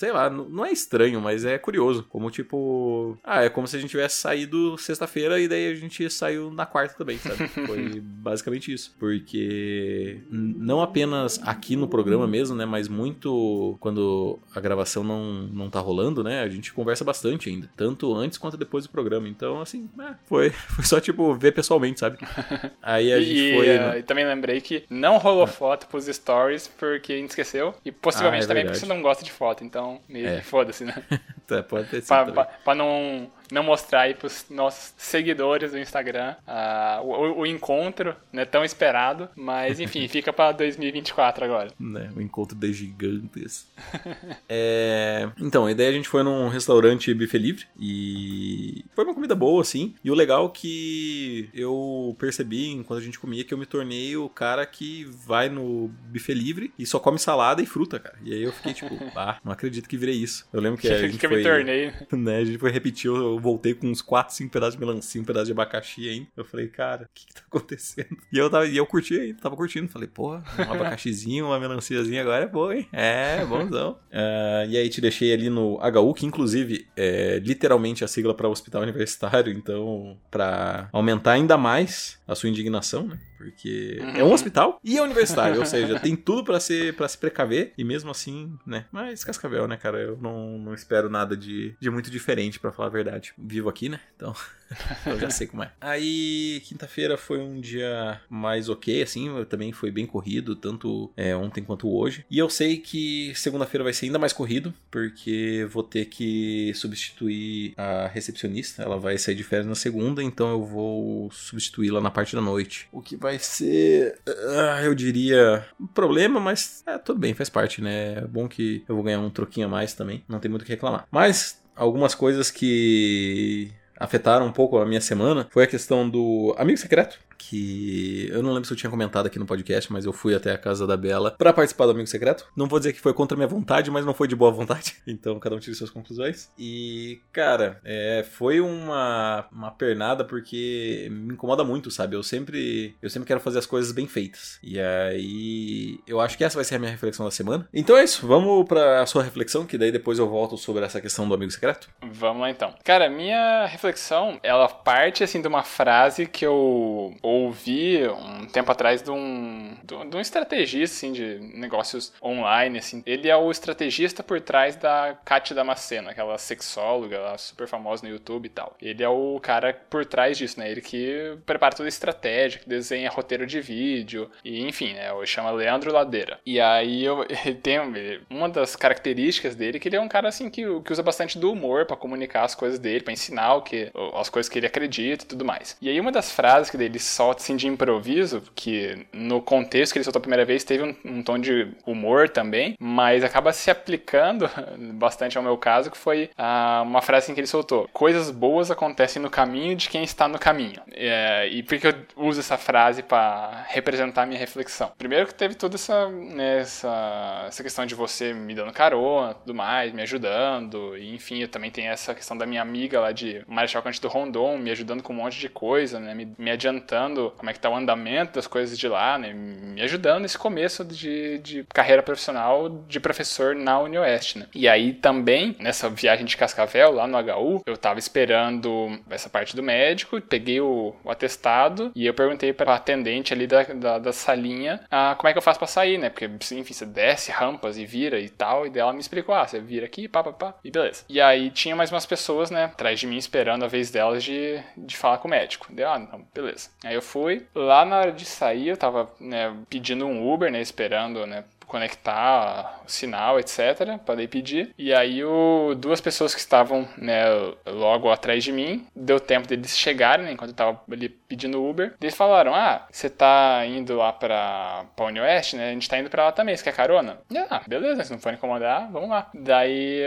Sei 0.00 0.10
lá, 0.10 0.30
não 0.30 0.64
é 0.64 0.72
estranho, 0.72 1.20
mas 1.20 1.44
é 1.44 1.58
curioso. 1.58 2.06
Como 2.08 2.30
tipo. 2.30 3.18
Ah, 3.22 3.44
é 3.44 3.50
como 3.50 3.66
se 3.66 3.76
a 3.76 3.78
gente 3.78 3.90
tivesse 3.90 4.16
saído 4.16 4.78
sexta-feira 4.78 5.38
e 5.38 5.46
daí 5.46 5.70
a 5.70 5.74
gente 5.74 6.08
saiu 6.08 6.50
na 6.50 6.64
quarta 6.64 6.94
também, 6.96 7.18
sabe? 7.18 7.46
Foi 7.68 8.00
basicamente 8.00 8.72
isso. 8.72 8.96
Porque 8.98 10.22
não 10.30 10.80
apenas 10.80 11.38
aqui 11.42 11.76
no 11.76 11.86
programa 11.86 12.26
mesmo, 12.26 12.56
né? 12.56 12.64
Mas 12.64 12.88
muito 12.88 13.76
quando 13.78 14.38
a 14.54 14.58
gravação 14.60 15.04
não, 15.04 15.22
não 15.52 15.68
tá 15.68 15.80
rolando, 15.80 16.24
né? 16.24 16.40
A 16.40 16.48
gente 16.48 16.72
conversa 16.72 17.04
bastante 17.04 17.50
ainda. 17.50 17.68
Tanto 17.76 18.14
antes 18.16 18.38
quanto 18.38 18.56
depois 18.56 18.84
do 18.86 18.90
programa. 18.90 19.28
Então, 19.28 19.60
assim, 19.60 19.86
é, 20.00 20.14
foi, 20.24 20.48
foi 20.76 20.84
só 20.86 20.98
tipo 20.98 21.34
ver 21.34 21.52
pessoalmente, 21.52 22.00
sabe? 22.00 22.16
Aí 22.80 23.12
a 23.12 23.20
gente 23.20 23.38
e, 23.38 23.54
foi. 23.54 23.68
Uh, 23.68 23.98
e 23.98 24.02
também 24.02 24.24
lembrei 24.24 24.62
que 24.62 24.82
não 24.88 25.18
rolou 25.18 25.46
foto 25.46 25.86
pros 25.88 26.06
stories 26.06 26.68
porque 26.68 27.12
a 27.12 27.16
gente 27.16 27.28
esqueceu. 27.28 27.74
E 27.84 27.92
possivelmente 27.92 28.44
Ah, 28.44 28.46
é 28.46 28.48
também 28.48 28.62
verdade. 28.62 28.80
porque 28.80 28.86
você 28.86 28.94
não 28.94 29.02
gosta 29.02 29.22
de 29.22 29.30
foto. 29.30 29.62
Então, 29.62 29.89
meio 30.08 30.28
É. 30.28 30.42
foda-se, 30.42 30.84
né? 30.84 30.94
É, 31.50 31.62
pode 31.62 31.88
ter 31.88 32.00
sido. 32.02 32.08
pra, 32.08 32.24
pra, 32.32 32.44
pra 32.44 32.74
não, 32.74 33.30
não 33.50 33.62
mostrar 33.62 34.02
aí 34.02 34.14
pros 34.14 34.46
nossos 34.50 34.92
seguidores 34.96 35.72
do 35.72 35.78
Instagram 35.78 36.34
ah, 36.46 37.00
o, 37.02 37.40
o- 37.40 37.46
encontro, 37.46 38.14
né? 38.32 38.44
Tão 38.44 38.64
esperado. 38.64 39.28
Mas 39.36 39.80
enfim, 39.80 40.06
fica 40.08 40.32
pra 40.32 40.52
2024 40.52 41.44
agora. 41.44 41.70
né? 41.78 42.10
O 42.16 42.20
encontro 42.20 42.56
de 42.56 42.72
gigantes. 42.72 43.66
É, 44.48 45.28
Então, 45.38 45.66
a 45.66 45.72
ideia 45.72 45.90
a 45.90 45.92
gente 45.92 46.08
foi 46.08 46.22
num 46.22 46.48
restaurante 46.48 47.12
buffet 47.14 47.38
livre 47.38 47.64
e 47.78 48.84
foi 48.94 49.04
uma 49.04 49.14
comida 49.14 49.34
boa, 49.34 49.62
assim. 49.62 49.94
E 50.04 50.10
o 50.10 50.14
legal 50.14 50.50
que 50.50 51.48
eu 51.54 52.14
percebi 52.18 52.68
enquanto 52.70 53.00
a 53.00 53.04
gente 53.04 53.18
comia 53.18 53.44
que 53.44 53.52
eu 53.54 53.58
me 53.58 53.66
tornei 53.66 54.16
o 54.16 54.28
cara 54.28 54.64
que 54.66 55.04
vai 55.26 55.48
no 55.48 55.88
buffet 56.08 56.34
livre 56.34 56.72
e 56.78 56.84
só 56.86 56.98
come 56.98 57.18
salada 57.18 57.62
e 57.62 57.66
fruta, 57.66 57.98
cara. 57.98 58.16
E 58.24 58.32
aí 58.32 58.42
eu 58.42 58.52
fiquei 58.52 58.74
tipo, 58.74 58.94
ah, 59.16 59.38
não 59.44 59.52
acredito 59.52 59.88
que 59.88 59.96
virei 59.96 60.16
isso. 60.16 60.46
Eu 60.52 60.60
lembro 60.60 60.80
que 60.80 60.88
a 60.88 60.98
gente 61.08 61.18
foi... 61.28 61.39
me 61.40 61.50
tornei. 61.50 61.92
né? 62.12 62.36
A 62.38 62.44
gente 62.44 62.58
foi 62.58 62.70
repetir, 62.70 63.08
eu 63.08 63.38
voltei 63.38 63.74
com 63.74 63.86
uns 63.86 64.02
4, 64.02 64.34
5 64.34 64.50
pedaços 64.50 64.74
de 64.74 64.80
melancia, 64.80 65.20
um 65.20 65.24
pedaço 65.24 65.46
de 65.46 65.52
abacaxi 65.52 66.08
ainda. 66.08 66.28
Eu 66.36 66.44
falei, 66.44 66.68
cara, 66.68 67.04
o 67.04 67.08
que 67.14 67.26
que 67.26 67.34
tá 67.34 67.42
acontecendo? 67.46 68.16
E 68.32 68.38
eu, 68.38 68.48
tava, 68.48 68.66
e 68.66 68.76
eu 68.76 68.86
curti 68.86 69.18
ainda, 69.18 69.40
tava 69.40 69.56
curtindo. 69.56 69.88
Falei, 69.88 70.08
porra, 70.08 70.42
um 70.58 70.62
abacaxizinho, 70.72 71.46
uma 71.46 71.58
melanciazinha 71.58 72.22
agora 72.22 72.44
é 72.44 72.48
boa, 72.48 72.76
hein? 72.76 72.88
É, 72.92 73.44
bonzão. 73.44 73.98
Ah, 74.12 74.66
e 74.68 74.76
aí 74.76 74.88
te 74.88 75.00
deixei 75.00 75.32
ali 75.32 75.48
no 75.48 75.78
HU, 75.78 76.14
que 76.14 76.26
inclusive 76.26 76.86
é 76.96 77.38
literalmente 77.38 78.04
a 78.04 78.08
sigla 78.08 78.34
para 78.34 78.48
Hospital 78.48 78.82
Universitário, 78.82 79.52
então, 79.52 80.18
pra 80.30 80.88
aumentar 80.92 81.32
ainda 81.32 81.56
mais 81.56 82.20
a 82.26 82.34
sua 82.34 82.48
indignação, 82.48 83.06
né? 83.06 83.18
Porque 83.40 83.98
é 84.14 84.22
um 84.22 84.32
hospital 84.32 84.78
e 84.84 84.98
é 84.98 85.02
universitário, 85.02 85.58
ou 85.58 85.64
seja, 85.64 85.98
tem 85.98 86.14
tudo 86.14 86.44
pra 86.44 86.60
ser 86.60 86.94
para 86.94 87.08
se 87.08 87.16
precaver 87.16 87.72
e 87.76 87.82
mesmo 87.82 88.10
assim, 88.10 88.54
né? 88.66 88.84
Mas 88.92 89.24
Cascavel, 89.24 89.66
né, 89.66 89.78
cara? 89.78 89.98
Eu 89.98 90.18
não, 90.20 90.58
não 90.58 90.74
espero 90.74 91.08
nada 91.08 91.29
de, 91.36 91.74
de 91.78 91.90
muito 91.90 92.10
diferente, 92.10 92.58
pra 92.58 92.72
falar 92.72 92.88
a 92.88 92.92
verdade. 92.92 93.32
Vivo 93.38 93.68
aqui, 93.68 93.88
né? 93.88 94.00
Então, 94.16 94.34
eu 95.06 95.18
já 95.18 95.30
sei 95.30 95.46
como 95.46 95.62
é. 95.62 95.72
Aí, 95.80 96.62
quinta-feira 96.64 97.16
foi 97.16 97.38
um 97.38 97.60
dia 97.60 98.20
mais 98.28 98.68
ok, 98.68 99.02
assim, 99.02 99.28
também 99.48 99.72
foi 99.72 99.90
bem 99.90 100.06
corrido, 100.06 100.54
tanto 100.54 101.10
é, 101.16 101.34
ontem 101.34 101.62
quanto 101.62 101.90
hoje. 101.92 102.24
E 102.30 102.38
eu 102.38 102.48
sei 102.48 102.78
que 102.78 103.32
segunda-feira 103.34 103.84
vai 103.84 103.92
ser 103.92 104.06
ainda 104.06 104.18
mais 104.18 104.32
corrido, 104.32 104.72
porque 104.90 105.66
vou 105.70 105.82
ter 105.82 106.06
que 106.06 106.72
substituir 106.74 107.74
a 107.76 108.06
recepcionista. 108.06 108.82
Ela 108.82 108.98
vai 108.98 109.18
sair 109.18 109.34
de 109.34 109.44
férias 109.44 109.66
na 109.66 109.74
segunda, 109.74 110.22
então 110.22 110.50
eu 110.50 110.64
vou 110.64 111.30
substituí-la 111.30 112.00
na 112.00 112.10
parte 112.10 112.34
da 112.34 112.42
noite. 112.42 112.88
O 112.92 113.00
que 113.00 113.16
vai 113.16 113.38
ser, 113.38 114.18
ah, 114.26 114.82
eu 114.82 114.94
diria, 114.94 115.66
um 115.78 115.86
problema, 115.86 116.38
mas 116.38 116.82
é, 116.86 116.98
tudo 116.98 117.18
bem, 117.18 117.34
faz 117.34 117.48
parte, 117.48 117.80
né? 117.80 118.14
É 118.18 118.26
bom 118.26 118.48
que 118.48 118.84
eu 118.88 118.94
vou 118.94 119.04
ganhar 119.04 119.20
um 119.20 119.30
troquinho 119.30 119.66
a 119.66 119.70
mais 119.70 119.94
também, 119.94 120.22
não 120.28 120.38
tem 120.38 120.50
muito 120.50 120.62
o 120.62 120.64
que 120.64 120.72
reclamar. 120.72 121.06
Mas 121.10 121.60
algumas 121.74 122.14
coisas 122.14 122.50
que 122.50 123.72
afetaram 123.96 124.46
um 124.46 124.52
pouco 124.52 124.78
a 124.78 124.86
minha 124.86 125.00
semana 125.00 125.48
foi 125.50 125.64
a 125.64 125.66
questão 125.66 126.08
do 126.08 126.54
amigo 126.56 126.78
secreto. 126.78 127.18
Que 127.42 128.28
eu 128.30 128.42
não 128.42 128.52
lembro 128.52 128.66
se 128.66 128.72
eu 128.72 128.76
tinha 128.76 128.90
comentado 128.90 129.26
aqui 129.26 129.38
no 129.38 129.46
podcast, 129.46 129.90
mas 129.90 130.04
eu 130.04 130.12
fui 130.12 130.34
até 130.34 130.52
a 130.52 130.58
casa 130.58 130.86
da 130.86 130.96
Bela 130.96 131.30
pra 131.30 131.54
participar 131.54 131.86
do 131.86 131.92
Amigo 131.92 132.06
Secreto. 132.06 132.46
Não 132.54 132.66
vou 132.66 132.78
dizer 132.78 132.92
que 132.92 133.00
foi 133.00 133.14
contra 133.14 133.34
a 133.34 133.38
minha 133.38 133.48
vontade, 133.48 133.90
mas 133.90 134.04
não 134.04 134.12
foi 134.12 134.28
de 134.28 134.36
boa 134.36 134.50
vontade. 134.50 134.96
Então 135.10 135.40
cada 135.40 135.56
um 135.56 135.58
tira 135.58 135.74
suas 135.74 135.90
conclusões. 135.90 136.50
E, 136.58 137.20
cara, 137.32 137.80
é, 137.84 138.24
foi 138.30 138.60
uma, 138.60 139.46
uma 139.50 139.70
pernada 139.70 140.24
porque 140.24 141.08
me 141.10 141.34
incomoda 141.34 141.64
muito, 141.64 141.90
sabe? 141.90 142.14
Eu 142.14 142.22
sempre, 142.22 142.94
eu 143.02 143.10
sempre 143.10 143.26
quero 143.26 143.40
fazer 143.40 143.58
as 143.58 143.66
coisas 143.66 143.90
bem 143.90 144.06
feitas. 144.06 144.58
E 144.62 144.78
aí, 144.78 145.98
eu 146.06 146.20
acho 146.20 146.36
que 146.38 146.44
essa 146.44 146.56
vai 146.56 146.64
ser 146.64 146.76
a 146.76 146.78
minha 146.78 146.90
reflexão 146.90 147.24
da 147.24 147.30
semana. 147.30 147.68
Então 147.72 147.96
é 147.96 148.04
isso, 148.04 148.26
vamos 148.26 148.66
pra 148.68 149.04
sua 149.06 149.22
reflexão, 149.22 149.66
que 149.66 149.76
daí 149.76 149.90
depois 149.90 150.18
eu 150.18 150.28
volto 150.28 150.56
sobre 150.56 150.84
essa 150.84 151.00
questão 151.00 151.28
do 151.28 151.34
Amigo 151.34 151.50
Secreto. 151.50 151.88
Vamos 152.12 152.42
lá 152.42 152.50
então. 152.50 152.74
Cara, 152.84 153.08
minha 153.08 153.66
reflexão, 153.66 154.38
ela 154.42 154.68
parte 154.68 155.24
assim 155.24 155.40
de 155.40 155.48
uma 155.48 155.62
frase 155.62 156.26
que 156.26 156.46
eu 156.46 157.14
ouvi 157.30 158.06
um 158.08 158.46
tempo 158.46 158.70
atrás 158.70 159.02
de 159.02 159.10
um, 159.10 159.76
de 159.84 160.16
um 160.16 160.20
estrategista 160.20 160.96
assim, 160.96 161.12
de 161.12 161.38
negócios 161.54 162.12
online. 162.22 162.78
Assim. 162.78 163.02
Ele 163.06 163.28
é 163.28 163.36
o 163.36 163.50
estrategista 163.50 164.22
por 164.22 164.40
trás 164.40 164.76
da 164.76 165.16
Kátia 165.24 165.54
Damasceno, 165.54 166.08
aquela 166.08 166.38
sexóloga 166.38 167.36
super 167.38 167.66
famosa 167.66 168.06
no 168.06 168.12
YouTube 168.12 168.46
e 168.46 168.50
tal. 168.50 168.76
Ele 168.80 169.02
é 169.02 169.08
o 169.08 169.38
cara 169.40 169.72
por 169.88 170.04
trás 170.04 170.36
disso, 170.38 170.58
né? 170.58 170.70
Ele 170.70 170.80
que 170.80 171.36
prepara 171.46 171.74
toda 171.74 171.86
a 171.86 171.88
estratégia, 171.88 172.60
que 172.60 172.68
desenha 172.68 173.10
roteiro 173.10 173.46
de 173.46 173.60
vídeo, 173.60 174.30
e 174.44 174.66
enfim, 174.66 174.92
né? 174.94 175.10
Chama 175.26 175.50
Leandro 175.50 175.92
Ladeira. 175.92 176.38
E 176.44 176.60
aí 176.60 177.04
eu, 177.04 177.24
ele 177.44 177.60
ele- 177.96 178.22
uma 178.30 178.48
das 178.48 178.74
características 178.76 179.54
dele 179.54 179.76
é 179.76 179.80
que 179.80 179.88
ele 179.88 179.96
é 179.96 180.00
um 180.00 180.08
cara 180.08 180.28
assim 180.28 180.50
que, 180.50 180.62
que 180.80 180.92
usa 180.92 181.02
bastante 181.02 181.38
do 181.38 181.52
humor 181.52 181.86
pra 181.86 181.96
comunicar 181.96 182.44
as 182.44 182.54
coisas 182.54 182.78
dele, 182.78 183.04
pra 183.04 183.12
ensinar 183.12 183.54
o 183.54 183.62
que, 183.62 183.90
as 184.14 184.28
coisas 184.28 184.48
que 184.48 184.58
ele 184.58 184.66
acredita 184.66 185.24
e 185.24 185.28
tudo 185.28 185.44
mais. 185.44 185.76
E 185.80 185.88
aí 185.88 186.00
uma 186.00 186.12
das 186.12 186.32
frases 186.32 186.70
que 186.70 186.76
ele 186.76 186.98
solta 187.20 187.42
assim 187.42 187.54
de 187.54 187.68
improviso, 187.68 188.42
que 188.54 189.06
no 189.12 189.42
contexto 189.42 189.92
que 189.92 189.98
ele 189.98 190.04
soltou 190.04 190.20
a 190.20 190.22
primeira 190.22 190.46
vez 190.46 190.64
teve 190.64 190.82
um, 190.82 190.96
um 191.04 191.22
tom 191.22 191.38
de 191.38 191.68
humor 191.86 192.30
também, 192.30 192.74
mas 192.80 193.22
acaba 193.22 193.52
se 193.52 193.70
aplicando 193.70 194.48
bastante 194.96 195.36
ao 195.36 195.44
meu 195.44 195.58
caso, 195.58 195.90
que 195.90 195.98
foi 195.98 196.30
ah, 196.38 196.80
uma 196.82 197.02
frase 197.02 197.24
assim 197.24 197.34
que 197.34 197.40
ele 197.40 197.46
soltou: 197.46 197.86
Coisas 197.92 198.30
boas 198.30 198.70
acontecem 198.70 199.20
no 199.20 199.28
caminho 199.28 199.76
de 199.76 199.90
quem 199.90 200.02
está 200.02 200.26
no 200.26 200.38
caminho. 200.38 200.80
É, 200.92 201.46
e 201.48 201.62
por 201.62 201.78
que 201.78 201.88
eu 201.88 201.94
uso 202.16 202.40
essa 202.40 202.56
frase 202.56 203.02
pra 203.02 203.66
representar 203.68 204.22
a 204.22 204.26
minha 204.26 204.40
reflexão? 204.40 204.92
Primeiro 204.96 205.26
que 205.26 205.34
teve 205.34 205.54
toda 205.54 205.74
essa, 205.74 206.08
né, 206.08 206.60
essa, 206.60 207.44
essa 207.48 207.62
questão 207.62 207.84
de 207.84 207.94
você 207.94 208.32
me 208.32 208.54
dando 208.54 208.72
carona, 208.72 209.34
tudo 209.34 209.54
mais, 209.54 209.92
me 209.92 210.00
ajudando, 210.00 210.96
e 210.96 211.14
enfim, 211.14 211.42
eu 211.42 211.48
também 211.48 211.70
tenho 211.70 211.90
essa 211.90 212.14
questão 212.14 212.34
da 212.34 212.46
minha 212.46 212.62
amiga 212.62 212.98
lá 212.98 213.12
de 213.12 213.44
Marechal 213.46 213.82
Cândido 213.82 214.08
Rondon, 214.08 214.56
me 214.56 214.70
ajudando 214.70 215.02
com 215.02 215.12
um 215.12 215.16
monte 215.16 215.38
de 215.38 215.50
coisa, 215.50 216.00
né, 216.00 216.14
me, 216.14 216.32
me 216.38 216.50
adiantando 216.50 217.09
perguntando 217.10 217.32
como 217.36 217.50
é 217.50 217.52
que 217.52 217.60
tá 217.60 217.68
o 217.68 217.76
andamento 217.76 218.34
das 218.34 218.46
coisas 218.46 218.78
de 218.78 218.88
lá, 218.88 219.18
né? 219.18 219.32
Me 219.32 219.82
ajudando 219.82 220.22
nesse 220.22 220.38
começo 220.38 220.84
de, 220.84 221.38
de 221.38 221.64
carreira 221.72 222.02
profissional 222.02 222.68
de 222.68 223.00
professor 223.00 223.54
na 223.54 223.78
UniOeste, 223.80 224.38
né? 224.38 224.46
E 224.54 224.68
aí 224.68 224.92
também, 224.92 225.56
nessa 225.58 225.88
viagem 225.88 226.24
de 226.24 226.36
Cascavel, 226.36 226.92
lá 226.92 227.06
no 227.06 227.18
HU, 227.18 227.62
eu 227.66 227.76
tava 227.76 227.98
esperando 227.98 228.98
essa 229.10 229.28
parte 229.28 229.54
do 229.56 229.62
médico, 229.62 230.20
peguei 230.20 230.60
o, 230.60 230.94
o 231.04 231.10
atestado 231.10 231.90
e 231.94 232.06
eu 232.06 232.14
perguntei 232.14 232.52
pra 232.52 232.74
atendente 232.74 233.32
ali 233.32 233.46
da, 233.46 233.62
da, 233.62 233.98
da 233.98 234.12
salinha 234.12 234.80
ah, 234.90 235.14
como 235.16 235.28
é 235.28 235.32
que 235.32 235.38
eu 235.38 235.42
faço 235.42 235.58
pra 235.58 235.68
sair, 235.68 235.98
né? 235.98 236.08
Porque, 236.08 236.26
enfim, 236.26 236.72
você 236.72 236.86
desce 236.86 237.30
rampas 237.30 237.76
e 237.76 237.84
vira 237.84 238.18
e 238.18 238.28
tal, 238.28 238.66
e 238.66 238.70
dela 238.70 238.92
me 238.92 239.00
explicou, 239.00 239.34
ah, 239.34 239.46
você 239.46 239.60
vira 239.60 239.86
aqui, 239.86 240.08
pá, 240.08 240.22
pá, 240.22 240.32
pá, 240.32 240.54
e 240.64 240.70
beleza. 240.70 241.04
E 241.08 241.20
aí 241.20 241.50
tinha 241.50 241.74
mais 241.74 241.90
umas 241.90 242.06
pessoas, 242.06 242.50
né, 242.50 242.64
atrás 242.64 242.98
de 243.00 243.06
mim 243.06 243.16
esperando 243.16 243.64
a 243.64 243.68
vez 243.68 243.90
delas 243.90 244.22
de, 244.22 244.60
de 244.76 244.96
falar 244.96 245.18
com 245.18 245.28
o 245.28 245.30
médico. 245.30 245.66
Deu, 245.70 245.88
ah, 245.88 245.98
não, 245.98 246.26
beleza. 246.34 246.70
Eu 246.94 247.02
fui, 247.02 247.46
lá 247.54 247.84
na 247.84 247.98
hora 247.98 248.12
de 248.12 248.24
sair, 248.24 248.68
eu 248.68 248.76
tava, 248.76 249.10
né, 249.20 249.54
pedindo 249.68 250.06
um 250.06 250.32
Uber, 250.32 250.50
né, 250.50 250.60
esperando, 250.60 251.26
né, 251.26 251.44
conectar 251.70 252.80
o 252.84 252.90
sinal, 252.90 253.38
etc, 253.38 253.96
para 254.04 254.26
pedir. 254.26 254.74
E 254.76 254.92
aí 254.92 255.24
o, 255.24 255.74
duas 255.76 256.00
pessoas 256.00 256.34
que 256.34 256.40
estavam, 256.40 256.86
né, 256.98 257.24
logo 257.64 258.10
atrás 258.10 258.42
de 258.42 258.50
mim, 258.50 258.84
deu 258.94 259.20
tempo 259.20 259.46
deles 259.46 259.78
chegarem, 259.78 260.26
né, 260.26 260.32
enquanto 260.32 260.50
eu 260.50 260.56
tava 260.56 260.80
ali 260.90 261.08
pedindo 261.08 261.64
Uber. 261.64 261.94
Eles 262.00 262.16
falaram: 262.16 262.54
"Ah, 262.54 262.86
você 262.90 263.08
tá 263.08 263.64
indo 263.64 263.96
lá 263.96 264.12
para 264.12 264.84
para 264.96 265.06
Unioeste, 265.06 265.56
né? 265.56 265.70
A 265.70 265.72
gente 265.72 265.88
tá 265.88 265.98
indo 265.98 266.10
para 266.10 266.24
lá 266.24 266.32
também, 266.32 266.56
você 266.56 266.64
quer 266.64 266.74
carona?" 266.74 267.18
Ah, 267.48 267.62
beleza, 267.66 268.02
se 268.02 268.12
não 268.12 268.18
for 268.18 268.32
incomodar, 268.32 268.90
vamos 268.90 269.08
lá. 269.08 269.30
Daí 269.32 270.02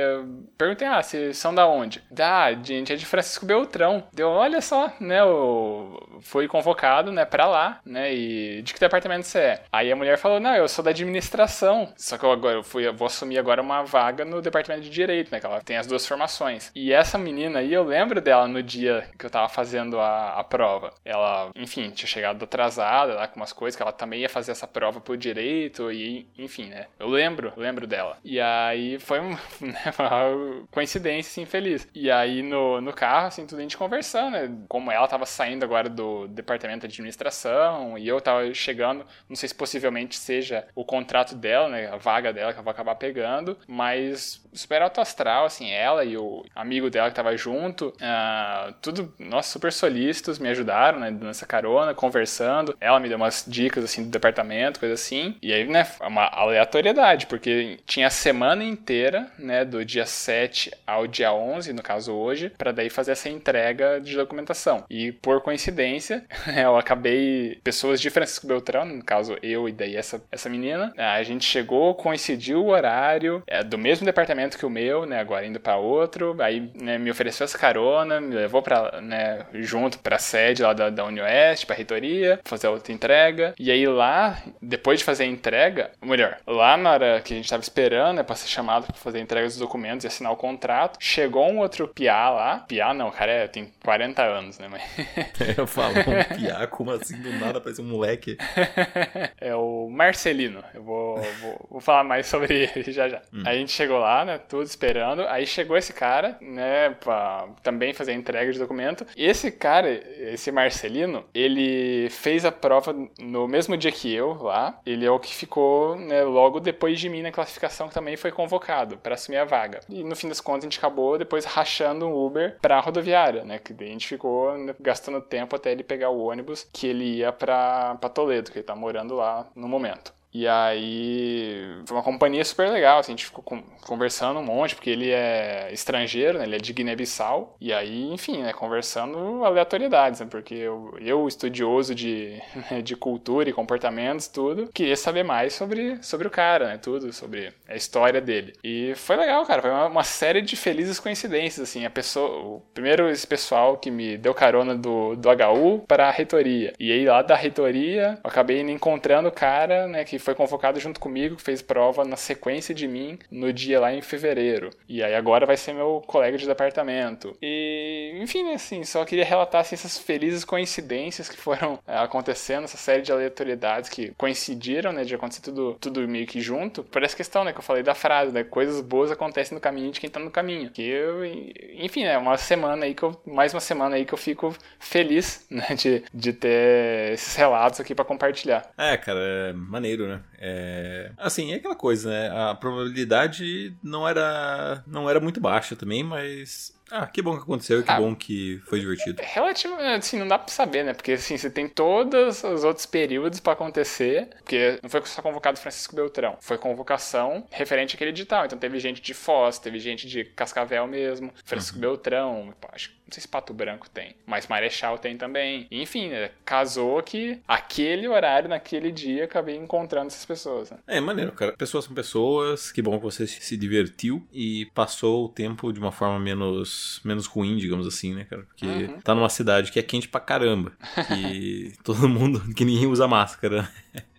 perguntei: 0.57 0.87
"Ah, 0.87 1.01
vocês 1.01 1.37
são 1.37 1.55
da 1.55 1.65
onde?" 1.65 2.03
"Da, 2.11 2.45
a 2.45 2.53
gente 2.53 2.91
é 2.91 2.95
de 2.95 3.05
Francisco 3.05 3.45
Beltrão." 3.45 4.03
Deu, 4.11 4.29
olha 4.29 4.59
só, 4.61 4.91
né, 4.99 5.23
o 5.23 6.19
foi 6.21 6.47
convocado, 6.47 7.11
né, 7.11 7.23
para 7.25 7.45
lá, 7.45 7.79
né? 7.85 8.13
E 8.13 8.61
de 8.61 8.73
que 8.73 8.79
departamento 8.79 9.25
você 9.25 9.39
é? 9.39 9.63
Aí 9.71 9.91
a 9.91 9.95
mulher 9.95 10.17
falou: 10.17 10.39
"Não, 10.39 10.55
eu 10.55 10.67
sou 10.67 10.83
da 10.83 10.91
administração 10.91 11.52
Só 11.97 12.17
que 12.17 12.25
eu 12.25 12.31
agora 12.31 12.55
eu 12.55 12.63
fui, 12.63 12.87
eu 12.87 12.93
vou 12.93 13.07
assumir 13.07 13.37
agora 13.37 13.61
uma 13.61 13.83
vaga 13.83 14.25
no 14.25 14.41
departamento 14.41 14.83
de 14.83 14.89
direito, 14.89 15.31
né? 15.31 15.39
Que 15.39 15.45
ela 15.45 15.61
tem 15.61 15.77
as 15.77 15.87
duas 15.87 16.05
formações. 16.05 16.71
E 16.75 16.91
essa 16.91 17.17
menina 17.17 17.59
aí, 17.59 17.73
eu 17.73 17.83
lembro 17.83 18.21
dela 18.21 18.47
no 18.47 18.61
dia 18.61 19.07
que 19.17 19.25
eu 19.25 19.29
tava 19.29 19.49
fazendo 19.49 19.99
a, 19.99 20.39
a 20.39 20.43
prova. 20.43 20.93
Ela, 21.05 21.51
enfim, 21.55 21.89
tinha 21.91 22.07
chegado 22.07 22.43
atrasada 22.43 23.13
lá 23.13 23.27
com 23.27 23.39
umas 23.39 23.53
coisas, 23.53 23.75
que 23.75 23.81
ela 23.81 23.91
também 23.91 24.21
ia 24.21 24.29
fazer 24.29 24.51
essa 24.51 24.67
prova 24.67 24.99
por 24.99 25.17
direito, 25.17 25.91
e 25.91 26.27
enfim, 26.37 26.65
né? 26.65 26.87
Eu 26.99 27.07
lembro, 27.07 27.53
lembro 27.55 27.85
dela. 27.87 28.17
E 28.23 28.39
aí 28.39 28.99
foi 28.99 29.19
né, 29.61 29.83
uma 29.97 30.65
coincidência, 30.71 31.29
assim, 31.31 31.45
feliz. 31.45 31.87
E 31.93 32.09
aí 32.09 32.41
no, 32.41 32.81
no 32.81 32.93
carro, 32.93 33.27
assim, 33.27 33.45
tudo 33.45 33.59
a 33.59 33.61
gente 33.61 33.77
conversando, 33.77 34.31
né? 34.31 34.51
Como 34.67 34.91
ela 34.91 35.07
tava 35.07 35.25
saindo 35.25 35.63
agora 35.63 35.89
do 35.89 36.27
departamento 36.27 36.87
de 36.87 36.93
administração, 36.93 37.97
e 37.97 38.07
eu 38.07 38.19
tava 38.21 38.53
chegando, 38.53 39.05
não 39.29 39.35
sei 39.35 39.49
se 39.49 39.55
possivelmente 39.55 40.17
seja 40.17 40.67
o 40.75 40.85
contrato 40.85 41.35
dela, 41.43 41.69
né? 41.69 41.89
A 41.91 41.97
vaga 41.97 42.33
dela 42.33 42.53
que 42.53 42.59
eu 42.59 42.63
vou 42.63 42.71
acabar 42.71 42.95
pegando. 42.95 43.57
Mas 43.67 44.41
super 44.53 44.81
alto 44.81 45.01
astral, 45.01 45.45
assim, 45.45 45.71
ela 45.71 46.05
e 46.05 46.17
o 46.17 46.45
amigo 46.55 46.89
dela 46.89 47.09
que 47.09 47.15
tava 47.15 47.35
junto. 47.35 47.89
Uh, 47.89 48.73
tudo, 48.81 49.13
nossa, 49.19 49.49
super 49.51 49.71
solícitos, 49.71 50.39
me 50.39 50.49
ajudaram, 50.49 50.99
né? 50.99 51.11
Nessa 51.11 51.45
carona, 51.45 51.93
conversando. 51.93 52.75
Ela 52.79 52.99
me 52.99 53.09
deu 53.09 53.17
umas 53.17 53.43
dicas, 53.47 53.83
assim, 53.83 54.03
do 54.03 54.09
departamento, 54.09 54.79
coisa 54.79 54.95
assim. 54.95 55.35
E 55.41 55.53
aí, 55.53 55.67
né? 55.67 55.85
Uma 56.01 56.25
aleatoriedade, 56.27 57.27
porque 57.27 57.79
tinha 57.85 58.07
a 58.07 58.11
semana 58.11 58.63
inteira, 58.63 59.27
né? 59.37 59.65
Do 59.65 59.83
dia 59.83 60.05
7 60.05 60.71
ao 60.87 61.05
dia 61.05 61.33
11, 61.33 61.73
no 61.73 61.83
caso 61.83 62.13
hoje, 62.13 62.49
para 62.49 62.71
daí 62.71 62.89
fazer 62.89 63.11
essa 63.11 63.29
entrega 63.29 63.99
de 63.99 64.15
documentação. 64.15 64.85
E 64.89 65.11
por 65.11 65.41
coincidência, 65.41 66.23
eu 66.55 66.77
acabei. 66.77 67.59
Pessoas 67.63 67.99
de 67.99 68.09
Francisco 68.09 68.47
Beltrão, 68.47 68.85
no 68.85 69.03
caso 69.03 69.37
eu 69.41 69.67
e 69.67 69.71
daí 69.71 69.95
essa, 69.95 70.23
essa 70.31 70.49
menina, 70.49 70.93
a 70.97 71.21
gente 71.23 71.32
gente 71.33 71.45
chegou, 71.45 71.93
coincidiu 71.95 72.63
o 72.63 72.69
horário, 72.69 73.43
é, 73.47 73.63
do 73.63 73.77
mesmo 73.77 74.05
departamento 74.05 74.57
que 74.57 74.65
o 74.65 74.69
meu, 74.69 75.05
né, 75.05 75.19
agora 75.19 75.45
indo 75.45 75.59
para 75.59 75.77
outro, 75.77 76.35
aí 76.41 76.71
né, 76.79 76.97
me 76.97 77.11
ofereceu 77.11 77.45
essa 77.45 77.57
carona, 77.57 78.21
me 78.21 78.35
levou 78.35 78.61
para 78.61 79.01
né, 79.01 79.45
junto 79.55 79.99
para 79.99 80.15
a 80.15 80.19
sede 80.19 80.63
lá 80.63 80.73
da, 80.73 80.89
da 80.89 81.05
Unioeste, 81.05 81.65
para 81.65 81.75
a 81.75 81.77
reitoria, 81.77 82.39
fazer 82.43 82.67
outra 82.67 82.93
entrega. 82.93 83.53
E 83.59 83.71
aí 83.71 83.85
lá, 83.87 84.41
depois 84.61 84.99
de 84.99 85.05
fazer 85.05 85.23
a 85.23 85.27
entrega, 85.27 85.91
ou 86.01 86.07
melhor, 86.07 86.37
lá 86.47 86.77
na 86.77 86.91
hora 86.91 87.21
que 87.21 87.33
a 87.33 87.35
gente 87.35 87.45
estava 87.45 87.61
esperando, 87.61 88.17
né, 88.17 88.23
para 88.23 88.35
ser 88.35 88.47
chamado 88.47 88.85
para 88.85 88.95
fazer 88.95 89.19
a 89.19 89.21
entrega 89.21 89.47
dos 89.47 89.57
documentos 89.57 90.03
e 90.03 90.07
assinar 90.07 90.31
o 90.31 90.37
contrato, 90.37 90.97
chegou 90.99 91.49
um 91.49 91.59
outro 91.59 91.87
piá 91.87 92.29
lá. 92.29 92.59
Piá 92.67 92.93
não, 92.93 93.11
cara, 93.11 93.31
é, 93.31 93.47
tem 93.47 93.71
40 93.83 94.23
anos, 94.23 94.59
né, 94.59 94.67
mas... 94.69 94.83
Eu 95.57 95.67
falo, 95.67 95.93
um 95.99 96.35
piá, 96.35 96.67
como 96.67 96.91
assim, 96.91 97.19
do 97.21 97.31
nada 97.33 97.59
parece 97.59 97.81
um 97.81 97.85
moleque? 97.85 98.37
é 99.39 99.55
o 99.55 99.89
Marcelino, 99.89 100.63
eu 100.73 100.83
vou 100.83 101.22
vou, 101.41 101.67
vou, 101.69 101.81
falar 101.81 102.03
mais 102.03 102.27
sobre 102.27 102.69
ele 102.75 102.91
já 102.91 103.09
já. 103.09 103.21
Hum. 103.33 103.43
Aí 103.45 103.57
a 103.57 103.59
gente 103.59 103.71
chegou 103.71 103.99
lá, 103.99 104.25
né, 104.25 104.37
tudo 104.37 104.63
esperando. 104.63 105.23
Aí 105.27 105.45
chegou 105.45 105.77
esse 105.77 105.93
cara, 105.93 106.37
né, 106.41 106.91
pra 106.91 107.47
também 107.61 107.93
fazer 107.93 108.11
a 108.11 108.15
entrega 108.15 108.51
de 108.51 108.59
documento. 108.59 109.05
Esse 109.15 109.51
cara, 109.51 109.89
esse 109.89 110.51
Marcelino, 110.51 111.25
ele 111.33 112.09
fez 112.09 112.45
a 112.45 112.51
prova 112.51 112.95
no 113.19 113.47
mesmo 113.47 113.75
dia 113.77 113.91
que 113.91 114.13
eu 114.13 114.33
lá. 114.41 114.79
Ele 114.85 115.05
é 115.05 115.11
o 115.11 115.19
que 115.19 115.33
ficou, 115.33 115.95
né, 115.95 116.23
logo 116.23 116.59
depois 116.59 116.99
de 116.99 117.09
mim 117.09 117.21
na 117.21 117.31
classificação, 117.31 117.87
que 117.87 117.93
também 117.93 118.15
foi 118.15 118.31
convocado 118.31 118.97
para 118.97 119.15
assumir 119.15 119.37
a 119.37 119.45
vaga. 119.45 119.79
E 119.89 120.03
no 120.03 120.15
fim 120.15 120.27
das 120.27 120.41
contas 120.41 120.63
a 120.63 120.67
gente 120.67 120.77
acabou 120.77 121.17
depois 121.17 121.45
rachando 121.45 122.07
um 122.07 122.25
Uber 122.25 122.57
pra 122.61 122.79
rodoviária, 122.79 123.43
né, 123.43 123.59
que 123.59 123.73
a 123.73 123.87
gente 123.87 124.07
ficou 124.07 124.57
né, 124.57 124.75
gastando 124.79 125.21
tempo 125.21 125.55
até 125.55 125.71
ele 125.71 125.83
pegar 125.83 126.09
o 126.09 126.25
ônibus 126.25 126.67
que 126.71 126.87
ele 126.87 127.17
ia 127.17 127.31
pra, 127.31 127.95
pra 127.95 128.09
Toledo, 128.09 128.51
que 128.51 128.59
ele 128.59 128.65
tá 128.65 128.75
morando 128.75 129.15
lá 129.15 129.47
no 129.55 129.67
momento. 129.67 130.13
E 130.33 130.47
aí 130.47 131.63
foi 131.85 131.95
uma 131.95 132.03
companhia 132.03 132.43
super 132.43 132.69
legal, 132.69 132.99
assim, 132.99 133.11
a 133.11 133.15
gente 133.15 133.25
ficou 133.25 133.43
conversando 133.85 134.39
um 134.39 134.43
monte, 134.43 134.75
porque 134.75 134.89
ele 134.89 135.11
é 135.11 135.69
estrangeiro, 135.71 136.39
né? 136.39 136.45
Ele 136.45 136.55
é 136.55 136.59
de 136.59 136.73
Guiné-Bissau. 136.73 137.55
E 137.61 137.71
aí, 137.71 138.11
enfim, 138.11 138.41
né, 138.41 138.53
conversando 138.53 139.43
aleatoriedades, 139.45 140.19
né? 140.21 140.27
Porque 140.29 140.55
eu, 140.55 140.97
eu 140.99 141.27
estudioso 141.27 141.93
de, 141.93 142.41
de 142.83 142.95
cultura 142.95 143.49
e 143.49 143.53
comportamentos, 143.53 144.27
tudo, 144.27 144.69
queria 144.73 144.97
saber 144.97 145.23
mais 145.23 145.53
sobre, 145.53 146.01
sobre 146.01 146.27
o 146.27 146.31
cara, 146.31 146.67
né? 146.67 146.79
Tudo, 146.81 147.13
sobre 147.13 147.53
a 147.67 147.75
história 147.75 148.19
dele. 148.19 148.53
E 148.63 148.93
foi 148.95 149.15
legal, 149.15 149.45
cara. 149.45 149.61
Foi 149.61 149.71
uma, 149.71 149.87
uma 149.87 150.03
série 150.03 150.41
de 150.41 150.55
felizes 150.55 150.99
coincidências, 150.99 151.69
assim. 151.69 151.85
A 151.85 151.89
pessoa, 151.89 152.29
o 152.39 152.61
primeiro 152.73 153.09
esse 153.09 153.27
pessoal 153.27 153.77
que 153.77 153.91
me 153.91 154.17
deu 154.17 154.33
carona 154.33 154.75
do, 154.75 155.15
do 155.15 155.29
HU 155.29 155.79
para 155.87 156.07
a 156.07 156.11
reitoria. 156.11 156.73
E 156.79 156.91
aí 156.91 157.05
lá 157.05 157.21
da 157.21 157.35
reitoria, 157.35 158.19
eu 158.23 158.29
acabei 158.29 158.61
encontrando 158.61 159.29
o 159.29 159.31
cara, 159.31 159.87
né? 159.87 160.03
Que 160.03 160.17
foi 160.23 160.35
convocado 160.35 160.79
junto 160.79 160.99
comigo, 160.99 161.37
fez 161.37 161.61
prova 161.61 162.03
na 162.05 162.15
sequência 162.15 162.73
de 162.73 162.87
mim 162.87 163.19
no 163.29 163.51
dia 163.51 163.79
lá 163.79 163.93
em 163.93 164.01
fevereiro. 164.01 164.69
E 164.87 165.03
aí 165.03 165.13
agora 165.13 165.45
vai 165.45 165.57
ser 165.57 165.73
meu 165.73 166.01
colega 166.05 166.37
de 166.37 166.47
departamento. 166.47 167.35
E, 167.41 168.17
enfim, 168.21 168.53
assim, 168.53 168.83
só 168.83 169.03
queria 169.05 169.25
relatar 169.25 169.61
assim, 169.61 169.75
essas 169.75 169.97
felizes 169.97 170.45
coincidências 170.45 171.29
que 171.29 171.37
foram 171.37 171.79
é, 171.87 171.97
acontecendo, 171.97 172.65
essa 172.65 172.77
série 172.77 173.01
de 173.01 173.11
aleatoriedades 173.11 173.89
que 173.89 174.13
coincidiram, 174.17 174.91
né, 174.91 175.03
de 175.03 175.15
acontecer 175.15 175.41
tudo, 175.41 175.77
tudo 175.79 176.07
meio 176.07 176.25
que 176.25 176.41
junto. 176.41 176.83
Por 176.83 177.03
essa 177.03 177.15
questão, 177.15 177.43
né, 177.43 177.51
que 177.51 177.59
eu 177.59 177.63
falei 177.63 177.83
da 177.83 177.95
frase, 177.95 178.31
né, 178.31 178.43
coisas 178.43 178.81
boas 178.81 179.11
acontecem 179.11 179.55
no 179.55 179.61
caminho 179.61 179.91
de 179.91 179.99
quem 179.99 180.09
tá 180.09 180.19
no 180.19 180.31
caminho. 180.31 180.69
Que 180.69 180.83
eu, 180.83 181.25
enfim, 181.25 182.03
é 182.03 182.17
uma 182.17 182.37
semana 182.37 182.85
aí 182.85 182.93
que 182.93 183.03
eu, 183.03 183.19
mais 183.25 183.53
uma 183.53 183.59
semana 183.59 183.95
aí 183.95 184.05
que 184.05 184.13
eu 184.13 184.17
fico 184.17 184.55
feliz, 184.79 185.45
né, 185.51 185.67
de, 185.75 186.03
de 186.13 186.33
ter 186.33 187.13
esses 187.13 187.35
relatos 187.35 187.79
aqui 187.79 187.93
para 187.93 188.05
compartilhar. 188.05 188.71
É, 188.77 188.95
cara, 188.97 189.19
é 189.19 189.53
maneiro, 189.53 190.07
né? 190.07 190.12
Né? 190.15 190.21
É... 190.39 191.11
Assim, 191.17 191.51
é 191.51 191.55
aquela 191.55 191.75
coisa, 191.75 192.09
né? 192.09 192.29
A 192.29 192.55
probabilidade 192.55 193.75
não 193.83 194.07
era, 194.07 194.83
não 194.87 195.09
era 195.09 195.19
muito 195.19 195.39
baixa 195.39 195.75
também, 195.75 196.03
mas 196.03 196.73
ah, 196.95 197.07
que 197.07 197.23
bom 197.23 197.35
que 197.35 197.41
aconteceu 197.41 197.79
e 197.79 197.83
que 197.83 197.89
ah, 197.89 197.99
bom 197.99 198.13
que 198.13 198.61
foi 198.65 198.79
divertido. 198.79 199.19
É 199.19 199.25
relativo, 199.25 199.73
assim, 199.79 200.19
não 200.19 200.27
dá 200.27 200.37
pra 200.37 200.53
saber, 200.53 200.83
né? 200.83 200.93
Porque, 200.93 201.13
assim, 201.13 201.35
você 201.35 201.49
tem 201.49 201.67
todos 201.67 202.43
os 202.43 202.63
outros 202.63 202.85
períodos 202.85 203.39
para 203.39 203.53
acontecer, 203.53 204.29
porque 204.37 204.79
não 204.83 204.89
foi 204.89 205.03
só 205.05 205.19
convocado 205.21 205.59
Francisco 205.59 205.95
Beltrão, 205.95 206.37
foi 206.39 206.57
convocação 206.57 207.47
referente 207.49 207.95
àquele 207.95 208.11
edital. 208.11 208.45
Então 208.45 208.59
teve 208.59 208.79
gente 208.79 209.01
de 209.01 209.13
Foz, 209.13 209.57
teve 209.57 209.79
gente 209.79 210.07
de 210.07 210.23
Cascavel 210.23 210.85
mesmo, 210.85 211.33
Francisco 211.43 211.77
uhum. 211.77 211.81
Beltrão, 211.81 212.53
acho 212.71 212.89
que 212.89 212.95
sei 213.13 213.21
se 213.21 213.27
Pato 213.27 213.53
Branco 213.53 213.89
tem, 213.89 214.15
mas 214.25 214.47
Marechal 214.47 214.97
tem 214.97 215.17
também. 215.17 215.67
Enfim, 215.71 216.09
né, 216.09 216.31
casou 216.43 217.01
que 217.01 217.39
aquele 217.47 218.07
horário, 218.07 218.49
naquele 218.49 218.91
dia, 218.91 219.25
acabei 219.25 219.55
encontrando 219.55 220.07
essas 220.07 220.25
pessoas. 220.25 220.71
Né? 220.71 220.77
É, 220.87 220.99
maneiro, 220.99 221.31
cara. 221.31 221.53
Pessoas 221.53 221.85
são 221.85 221.93
pessoas, 221.93 222.71
que 222.71 222.81
bom 222.81 222.97
que 222.97 223.03
você 223.03 223.27
se 223.27 223.55
divertiu 223.55 224.25
e 224.31 224.65
passou 224.73 225.25
o 225.25 225.29
tempo 225.29 225.71
de 225.71 225.79
uma 225.79 225.91
forma 225.91 226.19
menos, 226.19 227.01
menos 227.03 227.25
ruim, 227.25 227.57
digamos 227.57 227.87
assim, 227.87 228.13
né, 228.13 228.25
cara? 228.25 228.43
Porque 228.43 228.65
uhum. 228.65 229.01
tá 229.01 229.13
numa 229.13 229.29
cidade 229.29 229.71
que 229.71 229.79
é 229.79 229.83
quente 229.83 230.07
pra 230.07 230.19
caramba. 230.19 230.71
Que 231.07 231.73
todo 231.83 232.09
mundo, 232.09 232.41
que 232.53 232.65
ninguém 232.65 232.87
usa 232.87 233.07
máscara 233.07 233.69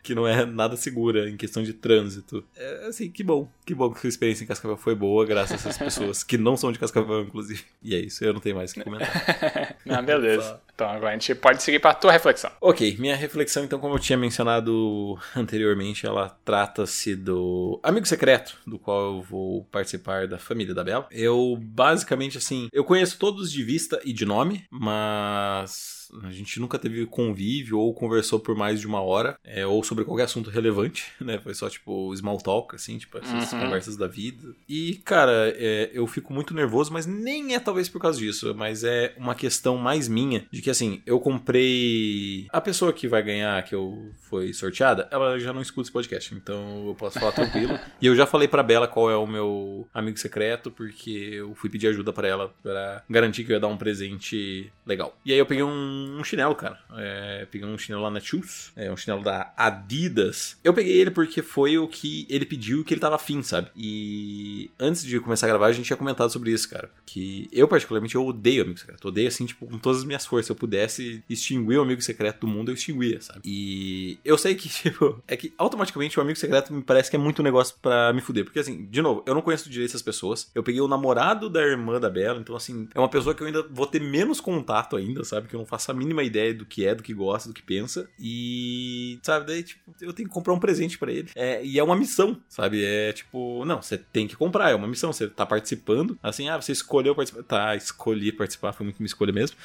que 0.04 0.14
não 0.14 0.28
é 0.28 0.44
nada 0.44 0.76
segura 0.76 1.28
em 1.28 1.36
questão 1.36 1.62
de 1.62 1.72
trânsito. 1.72 2.44
É, 2.54 2.86
assim, 2.86 3.10
que 3.10 3.24
bom. 3.24 3.50
Que 3.64 3.74
bom 3.74 3.90
que 3.90 4.00
sua 4.00 4.08
experiência 4.08 4.44
em 4.44 4.46
Cascavel 4.46 4.76
foi 4.76 4.94
boa, 4.94 5.24
graças 5.24 5.52
a 5.52 5.54
essas 5.70 5.78
pessoas 5.78 6.22
que 6.22 6.36
não 6.36 6.56
são 6.58 6.70
de 6.70 6.78
Cascavel, 6.78 7.22
inclusive. 7.22 7.64
E 7.82 7.94
é 7.94 7.98
isso, 7.98 8.22
eu 8.22 8.34
não 8.34 8.40
tenho 8.40 8.54
mais 8.54 8.70
o 8.70 8.74
que 8.74 8.84
comentar. 8.84 9.76
não, 9.84 10.04
beleza. 10.04 10.60
Então 10.74 10.88
agora 10.88 11.10
a 11.10 11.12
gente 11.12 11.34
pode 11.34 11.62
seguir 11.62 11.78
para 11.78 11.92
a 11.92 11.94
tua 11.94 12.12
reflexão. 12.12 12.50
Ok, 12.60 12.96
minha 12.98 13.16
reflexão, 13.16 13.64
então, 13.64 13.78
como 13.78 13.94
eu 13.94 13.98
tinha 13.98 14.18
mencionado 14.18 15.18
anteriormente, 15.34 16.04
ela 16.04 16.36
trata-se 16.44 17.16
do 17.16 17.80
amigo 17.82 18.06
secreto, 18.06 18.58
do 18.66 18.78
qual 18.78 19.16
eu 19.16 19.22
vou 19.22 19.64
participar 19.64 20.28
da 20.28 20.36
família 20.38 20.74
da 20.74 20.84
Bela. 20.84 21.08
Eu, 21.10 21.56
basicamente, 21.58 22.36
assim, 22.36 22.68
eu 22.72 22.84
conheço 22.84 23.18
todos 23.18 23.50
de 23.50 23.64
vista 23.64 23.98
e 24.04 24.12
de 24.12 24.26
nome, 24.26 24.66
mas 24.70 25.93
a 26.22 26.30
gente 26.30 26.60
nunca 26.60 26.78
teve 26.78 27.06
convívio 27.06 27.78
ou 27.78 27.92
conversou 27.94 28.38
por 28.38 28.56
mais 28.56 28.80
de 28.80 28.86
uma 28.86 29.00
hora, 29.00 29.36
é, 29.44 29.66
ou 29.66 29.82
sobre 29.82 30.04
qualquer 30.04 30.24
assunto 30.24 30.50
relevante, 30.50 31.12
né? 31.20 31.38
Foi 31.38 31.54
só, 31.54 31.68
tipo, 31.68 32.14
small 32.16 32.38
talk, 32.38 32.74
assim, 32.74 32.98
tipo, 32.98 33.18
essas 33.18 33.52
uhum. 33.52 33.60
conversas 33.60 33.96
da 33.96 34.06
vida. 34.06 34.54
E, 34.68 35.00
cara, 35.04 35.52
é, 35.56 35.90
eu 35.92 36.06
fico 36.06 36.32
muito 36.32 36.54
nervoso, 36.54 36.92
mas 36.92 37.06
nem 37.06 37.54
é 37.54 37.60
talvez 37.60 37.88
por 37.88 38.00
causa 38.00 38.18
disso, 38.18 38.54
mas 38.54 38.84
é 38.84 39.14
uma 39.16 39.34
questão 39.34 39.76
mais 39.76 40.08
minha, 40.08 40.46
de 40.50 40.62
que, 40.62 40.70
assim, 40.70 41.02
eu 41.06 41.18
comprei... 41.18 42.46
A 42.50 42.60
pessoa 42.60 42.92
que 42.92 43.08
vai 43.08 43.22
ganhar, 43.22 43.62
que 43.64 43.74
eu 43.74 44.12
foi 44.22 44.52
sorteada, 44.52 45.08
ela 45.10 45.38
já 45.38 45.52
não 45.52 45.62
escuta 45.62 45.86
esse 45.86 45.92
podcast, 45.92 46.34
então 46.34 46.88
eu 46.88 46.94
posso 46.94 47.18
falar 47.18 47.32
tranquilo. 47.32 47.78
e 48.00 48.06
eu 48.06 48.14
já 48.14 48.26
falei 48.26 48.48
pra 48.48 48.62
Bela 48.62 48.88
qual 48.88 49.10
é 49.10 49.16
o 49.16 49.26
meu 49.26 49.86
amigo 49.94 50.18
secreto, 50.18 50.70
porque 50.70 51.10
eu 51.10 51.54
fui 51.54 51.70
pedir 51.70 51.88
ajuda 51.88 52.12
para 52.12 52.28
ela, 52.28 52.54
para 52.62 53.02
garantir 53.08 53.44
que 53.44 53.52
eu 53.52 53.54
ia 53.54 53.60
dar 53.60 53.68
um 53.68 53.76
presente 53.76 54.70
legal. 54.86 55.16
E 55.24 55.32
aí 55.32 55.38
eu 55.38 55.46
peguei 55.46 55.62
um 55.62 56.03
um 56.10 56.24
chinelo, 56.24 56.54
cara. 56.54 56.78
É, 56.96 57.46
peguei 57.50 57.66
um 57.66 57.78
chinelo 57.78 58.02
lá 58.02 58.10
na 58.10 58.20
Shoes, 58.20 58.72
é 58.76 58.90
um 58.90 58.96
chinelo 58.96 59.22
da 59.22 59.52
Adidas. 59.56 60.58
Eu 60.62 60.74
peguei 60.74 61.00
ele 61.00 61.10
porque 61.10 61.42
foi 61.42 61.78
o 61.78 61.88
que 61.88 62.26
ele 62.28 62.44
pediu 62.44 62.84
que 62.84 62.94
ele 62.94 63.00
tava 63.00 63.16
afim, 63.16 63.42
sabe? 63.42 63.70
E 63.76 64.70
antes 64.78 65.04
de 65.04 65.18
começar 65.20 65.46
a 65.46 65.50
gravar, 65.50 65.66
a 65.66 65.72
gente 65.72 65.86
tinha 65.86 65.96
comentado 65.96 66.30
sobre 66.30 66.50
isso, 66.50 66.68
cara. 66.68 66.90
Que 67.06 67.48
eu, 67.52 67.66
particularmente, 67.68 68.14
eu 68.14 68.26
odeio 68.26 68.62
amigo 68.62 68.78
secreto. 68.78 69.08
Odeio, 69.08 69.28
assim, 69.28 69.46
tipo, 69.46 69.66
com 69.66 69.78
todas 69.78 70.00
as 70.00 70.04
minhas 70.04 70.26
forças. 70.26 70.46
Se 70.46 70.52
eu 70.52 70.56
pudesse 70.56 71.22
extinguir 71.28 71.78
o 71.78 71.82
amigo 71.82 72.02
secreto 72.02 72.40
do 72.40 72.46
mundo, 72.46 72.70
eu 72.70 72.74
extinguia, 72.74 73.20
sabe? 73.20 73.40
E 73.44 74.18
eu 74.24 74.36
sei 74.36 74.54
que, 74.54 74.68
tipo, 74.70 75.22
é 75.26 75.36
que 75.36 75.52
automaticamente 75.56 76.18
o 76.18 76.22
amigo 76.22 76.38
secreto 76.38 76.72
me 76.72 76.82
parece 76.82 77.10
que 77.10 77.16
é 77.16 77.18
muito 77.18 77.42
negócio 77.42 77.76
para 77.80 78.12
me 78.12 78.20
fuder. 78.20 78.44
Porque, 78.44 78.58
assim, 78.58 78.86
de 78.86 79.00
novo, 79.00 79.22
eu 79.26 79.34
não 79.34 79.42
conheço 79.42 79.70
direito 79.70 79.90
essas 79.90 80.02
pessoas. 80.02 80.50
Eu 80.54 80.62
peguei 80.62 80.80
o 80.80 80.88
namorado 80.88 81.48
da 81.48 81.62
irmã 81.62 81.98
da 82.00 82.10
Bela, 82.10 82.40
então, 82.40 82.56
assim, 82.56 82.88
é 82.94 82.98
uma 82.98 83.08
pessoa 83.08 83.34
que 83.34 83.42
eu 83.42 83.46
ainda 83.46 83.62
vou 83.70 83.86
ter 83.86 84.00
menos 84.00 84.40
contato 84.40 84.96
ainda, 84.96 85.24
sabe? 85.24 85.48
Que 85.48 85.54
eu 85.54 85.60
não 85.60 85.66
faço 85.66 85.83
a 85.92 85.94
mínima 85.94 86.22
ideia 86.22 86.54
do 86.54 86.64
que 86.64 86.86
é, 86.86 86.94
do 86.94 87.02
que 87.02 87.12
gosta, 87.12 87.48
do 87.48 87.54
que 87.54 87.62
pensa. 87.62 88.08
E, 88.18 89.18
sabe, 89.22 89.46
daí, 89.46 89.62
tipo, 89.62 89.94
eu 90.00 90.12
tenho 90.12 90.28
que 90.28 90.34
comprar 90.34 90.52
um 90.52 90.60
presente 90.60 90.98
para 90.98 91.12
ele. 91.12 91.30
É, 91.34 91.64
e 91.64 91.78
é 91.78 91.82
uma 91.82 91.96
missão, 91.96 92.40
sabe? 92.48 92.84
É 92.84 93.12
tipo, 93.12 93.64
não, 93.64 93.80
você 93.82 93.98
tem 93.98 94.26
que 94.26 94.36
comprar, 94.36 94.70
é 94.70 94.74
uma 94.74 94.88
missão. 94.88 95.12
Você 95.12 95.28
tá 95.28 95.44
participando. 95.46 96.18
Assim, 96.22 96.48
ah, 96.48 96.60
você 96.60 96.72
escolheu 96.72 97.14
participar. 97.14 97.42
Tá, 97.44 97.76
escolhi 97.76 98.32
participar, 98.32 98.72
foi 98.72 98.84
muito 98.84 98.98
minha 98.98 99.06
escolha 99.06 99.32
mesmo. 99.32 99.56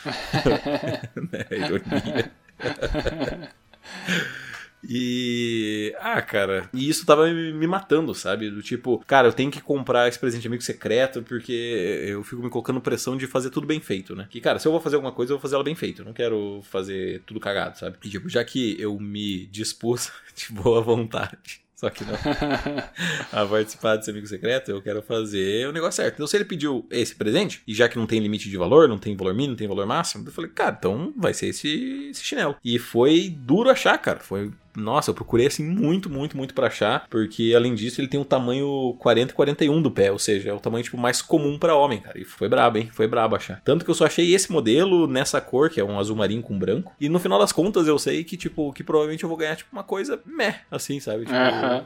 né, 1.31 1.45
ironia. 1.51 2.31
E. 4.87 5.93
Ah, 5.99 6.21
cara. 6.21 6.69
E 6.73 6.87
isso 6.89 7.05
tava 7.05 7.27
me 7.27 7.67
matando, 7.67 8.13
sabe? 8.13 8.49
Do 8.49 8.61
tipo, 8.61 9.03
cara, 9.05 9.27
eu 9.27 9.33
tenho 9.33 9.51
que 9.51 9.61
comprar 9.61 10.07
esse 10.07 10.19
presente 10.19 10.47
amigo 10.47 10.63
secreto 10.63 11.21
porque 11.23 12.03
eu 12.07 12.23
fico 12.23 12.41
me 12.41 12.49
colocando 12.49 12.81
pressão 12.81 13.17
de 13.17 13.27
fazer 13.27 13.49
tudo 13.49 13.67
bem 13.67 13.79
feito, 13.79 14.15
né? 14.15 14.27
Que, 14.29 14.39
cara, 14.39 14.59
se 14.59 14.67
eu 14.67 14.71
vou 14.71 14.81
fazer 14.81 14.95
alguma 14.95 15.11
coisa, 15.11 15.33
eu 15.33 15.37
vou 15.37 15.41
fazer 15.41 15.55
ela 15.55 15.63
bem 15.63 15.75
feita. 15.75 16.01
Eu 16.01 16.05
não 16.05 16.13
quero 16.13 16.61
fazer 16.63 17.21
tudo 17.25 17.39
cagado, 17.39 17.77
sabe? 17.77 17.97
E, 18.03 18.09
tipo, 18.09 18.29
já 18.29 18.43
que 18.43 18.79
eu 18.79 18.99
me 18.99 19.45
dispus 19.47 20.11
de 20.35 20.53
boa 20.53 20.81
vontade 20.81 21.61
só 21.79 21.89
que 21.89 22.03
não. 22.03 22.13
a 23.31 23.45
participar 23.45 23.95
desse 23.95 24.11
amigo 24.11 24.27
secreto, 24.27 24.69
eu 24.69 24.81
quero 24.81 25.01
fazer 25.01 25.65
o 25.65 25.71
negócio 25.71 26.03
certo. 26.03 26.15
Então, 26.15 26.27
se 26.27 26.35
ele 26.35 26.43
pediu 26.43 26.85
esse 26.91 27.15
presente, 27.15 27.63
e 27.65 27.73
já 27.73 27.87
que 27.87 27.97
não 27.97 28.05
tem 28.05 28.19
limite 28.19 28.49
de 28.49 28.57
valor, 28.57 28.89
não 28.89 28.97
tem 28.97 29.15
valor 29.15 29.33
mínimo, 29.33 29.51
não 29.51 29.57
tem 29.57 29.67
valor 29.67 29.85
máximo, 29.85 30.27
eu 30.27 30.31
falei, 30.33 30.51
cara, 30.51 30.75
então 30.77 31.13
vai 31.15 31.33
ser 31.33 31.47
esse, 31.47 32.09
esse 32.11 32.21
chinelo. 32.21 32.57
E 32.61 32.77
foi 32.77 33.29
duro 33.29 33.69
achar, 33.69 33.97
cara. 33.97 34.19
Foi 34.19 34.51
nossa, 34.75 35.11
eu 35.11 35.15
procurei 35.15 35.47
assim 35.47 35.63
muito, 35.63 36.09
muito, 36.09 36.37
muito 36.37 36.53
para 36.53 36.67
achar, 36.67 37.07
porque 37.09 37.53
além 37.55 37.75
disso 37.75 37.99
ele 37.99 38.07
tem 38.07 38.19
um 38.19 38.23
tamanho 38.23 38.95
40 38.99 39.31
e 39.31 39.35
41 39.35 39.81
do 39.81 39.91
pé, 39.91 40.11
ou 40.11 40.19
seja, 40.19 40.49
é 40.49 40.53
o 40.53 40.59
tamanho 40.59 40.83
tipo 40.83 40.97
mais 40.97 41.21
comum 41.21 41.57
para 41.57 41.75
homem, 41.75 41.99
cara. 41.99 42.19
E 42.19 42.23
foi 42.23 42.47
brabo, 42.47 42.77
hein? 42.77 42.89
Foi 42.93 43.07
brabo 43.07 43.35
achar. 43.35 43.61
Tanto 43.63 43.83
que 43.83 43.91
eu 43.91 43.95
só 43.95 44.05
achei 44.05 44.33
esse 44.33 44.51
modelo 44.51 45.07
nessa 45.07 45.41
cor, 45.41 45.69
que 45.69 45.79
é 45.79 45.83
um 45.83 45.99
azul 45.99 46.15
marinho 46.15 46.41
com 46.41 46.57
branco. 46.57 46.93
E 46.99 47.09
no 47.09 47.19
final 47.19 47.39
das 47.39 47.51
contas 47.51 47.87
eu 47.87 47.97
sei 47.97 48.23
que 48.23 48.37
tipo 48.37 48.71
que 48.73 48.83
provavelmente 48.83 49.23
eu 49.23 49.29
vou 49.29 49.37
ganhar 49.37 49.55
tipo 49.55 49.69
uma 49.71 49.83
coisa 49.83 50.21
meh, 50.25 50.61
assim, 50.69 50.99
sabe? 50.99 51.25
Tipo, 51.25 51.35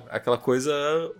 aquela 0.10 0.38
coisa 0.38 0.74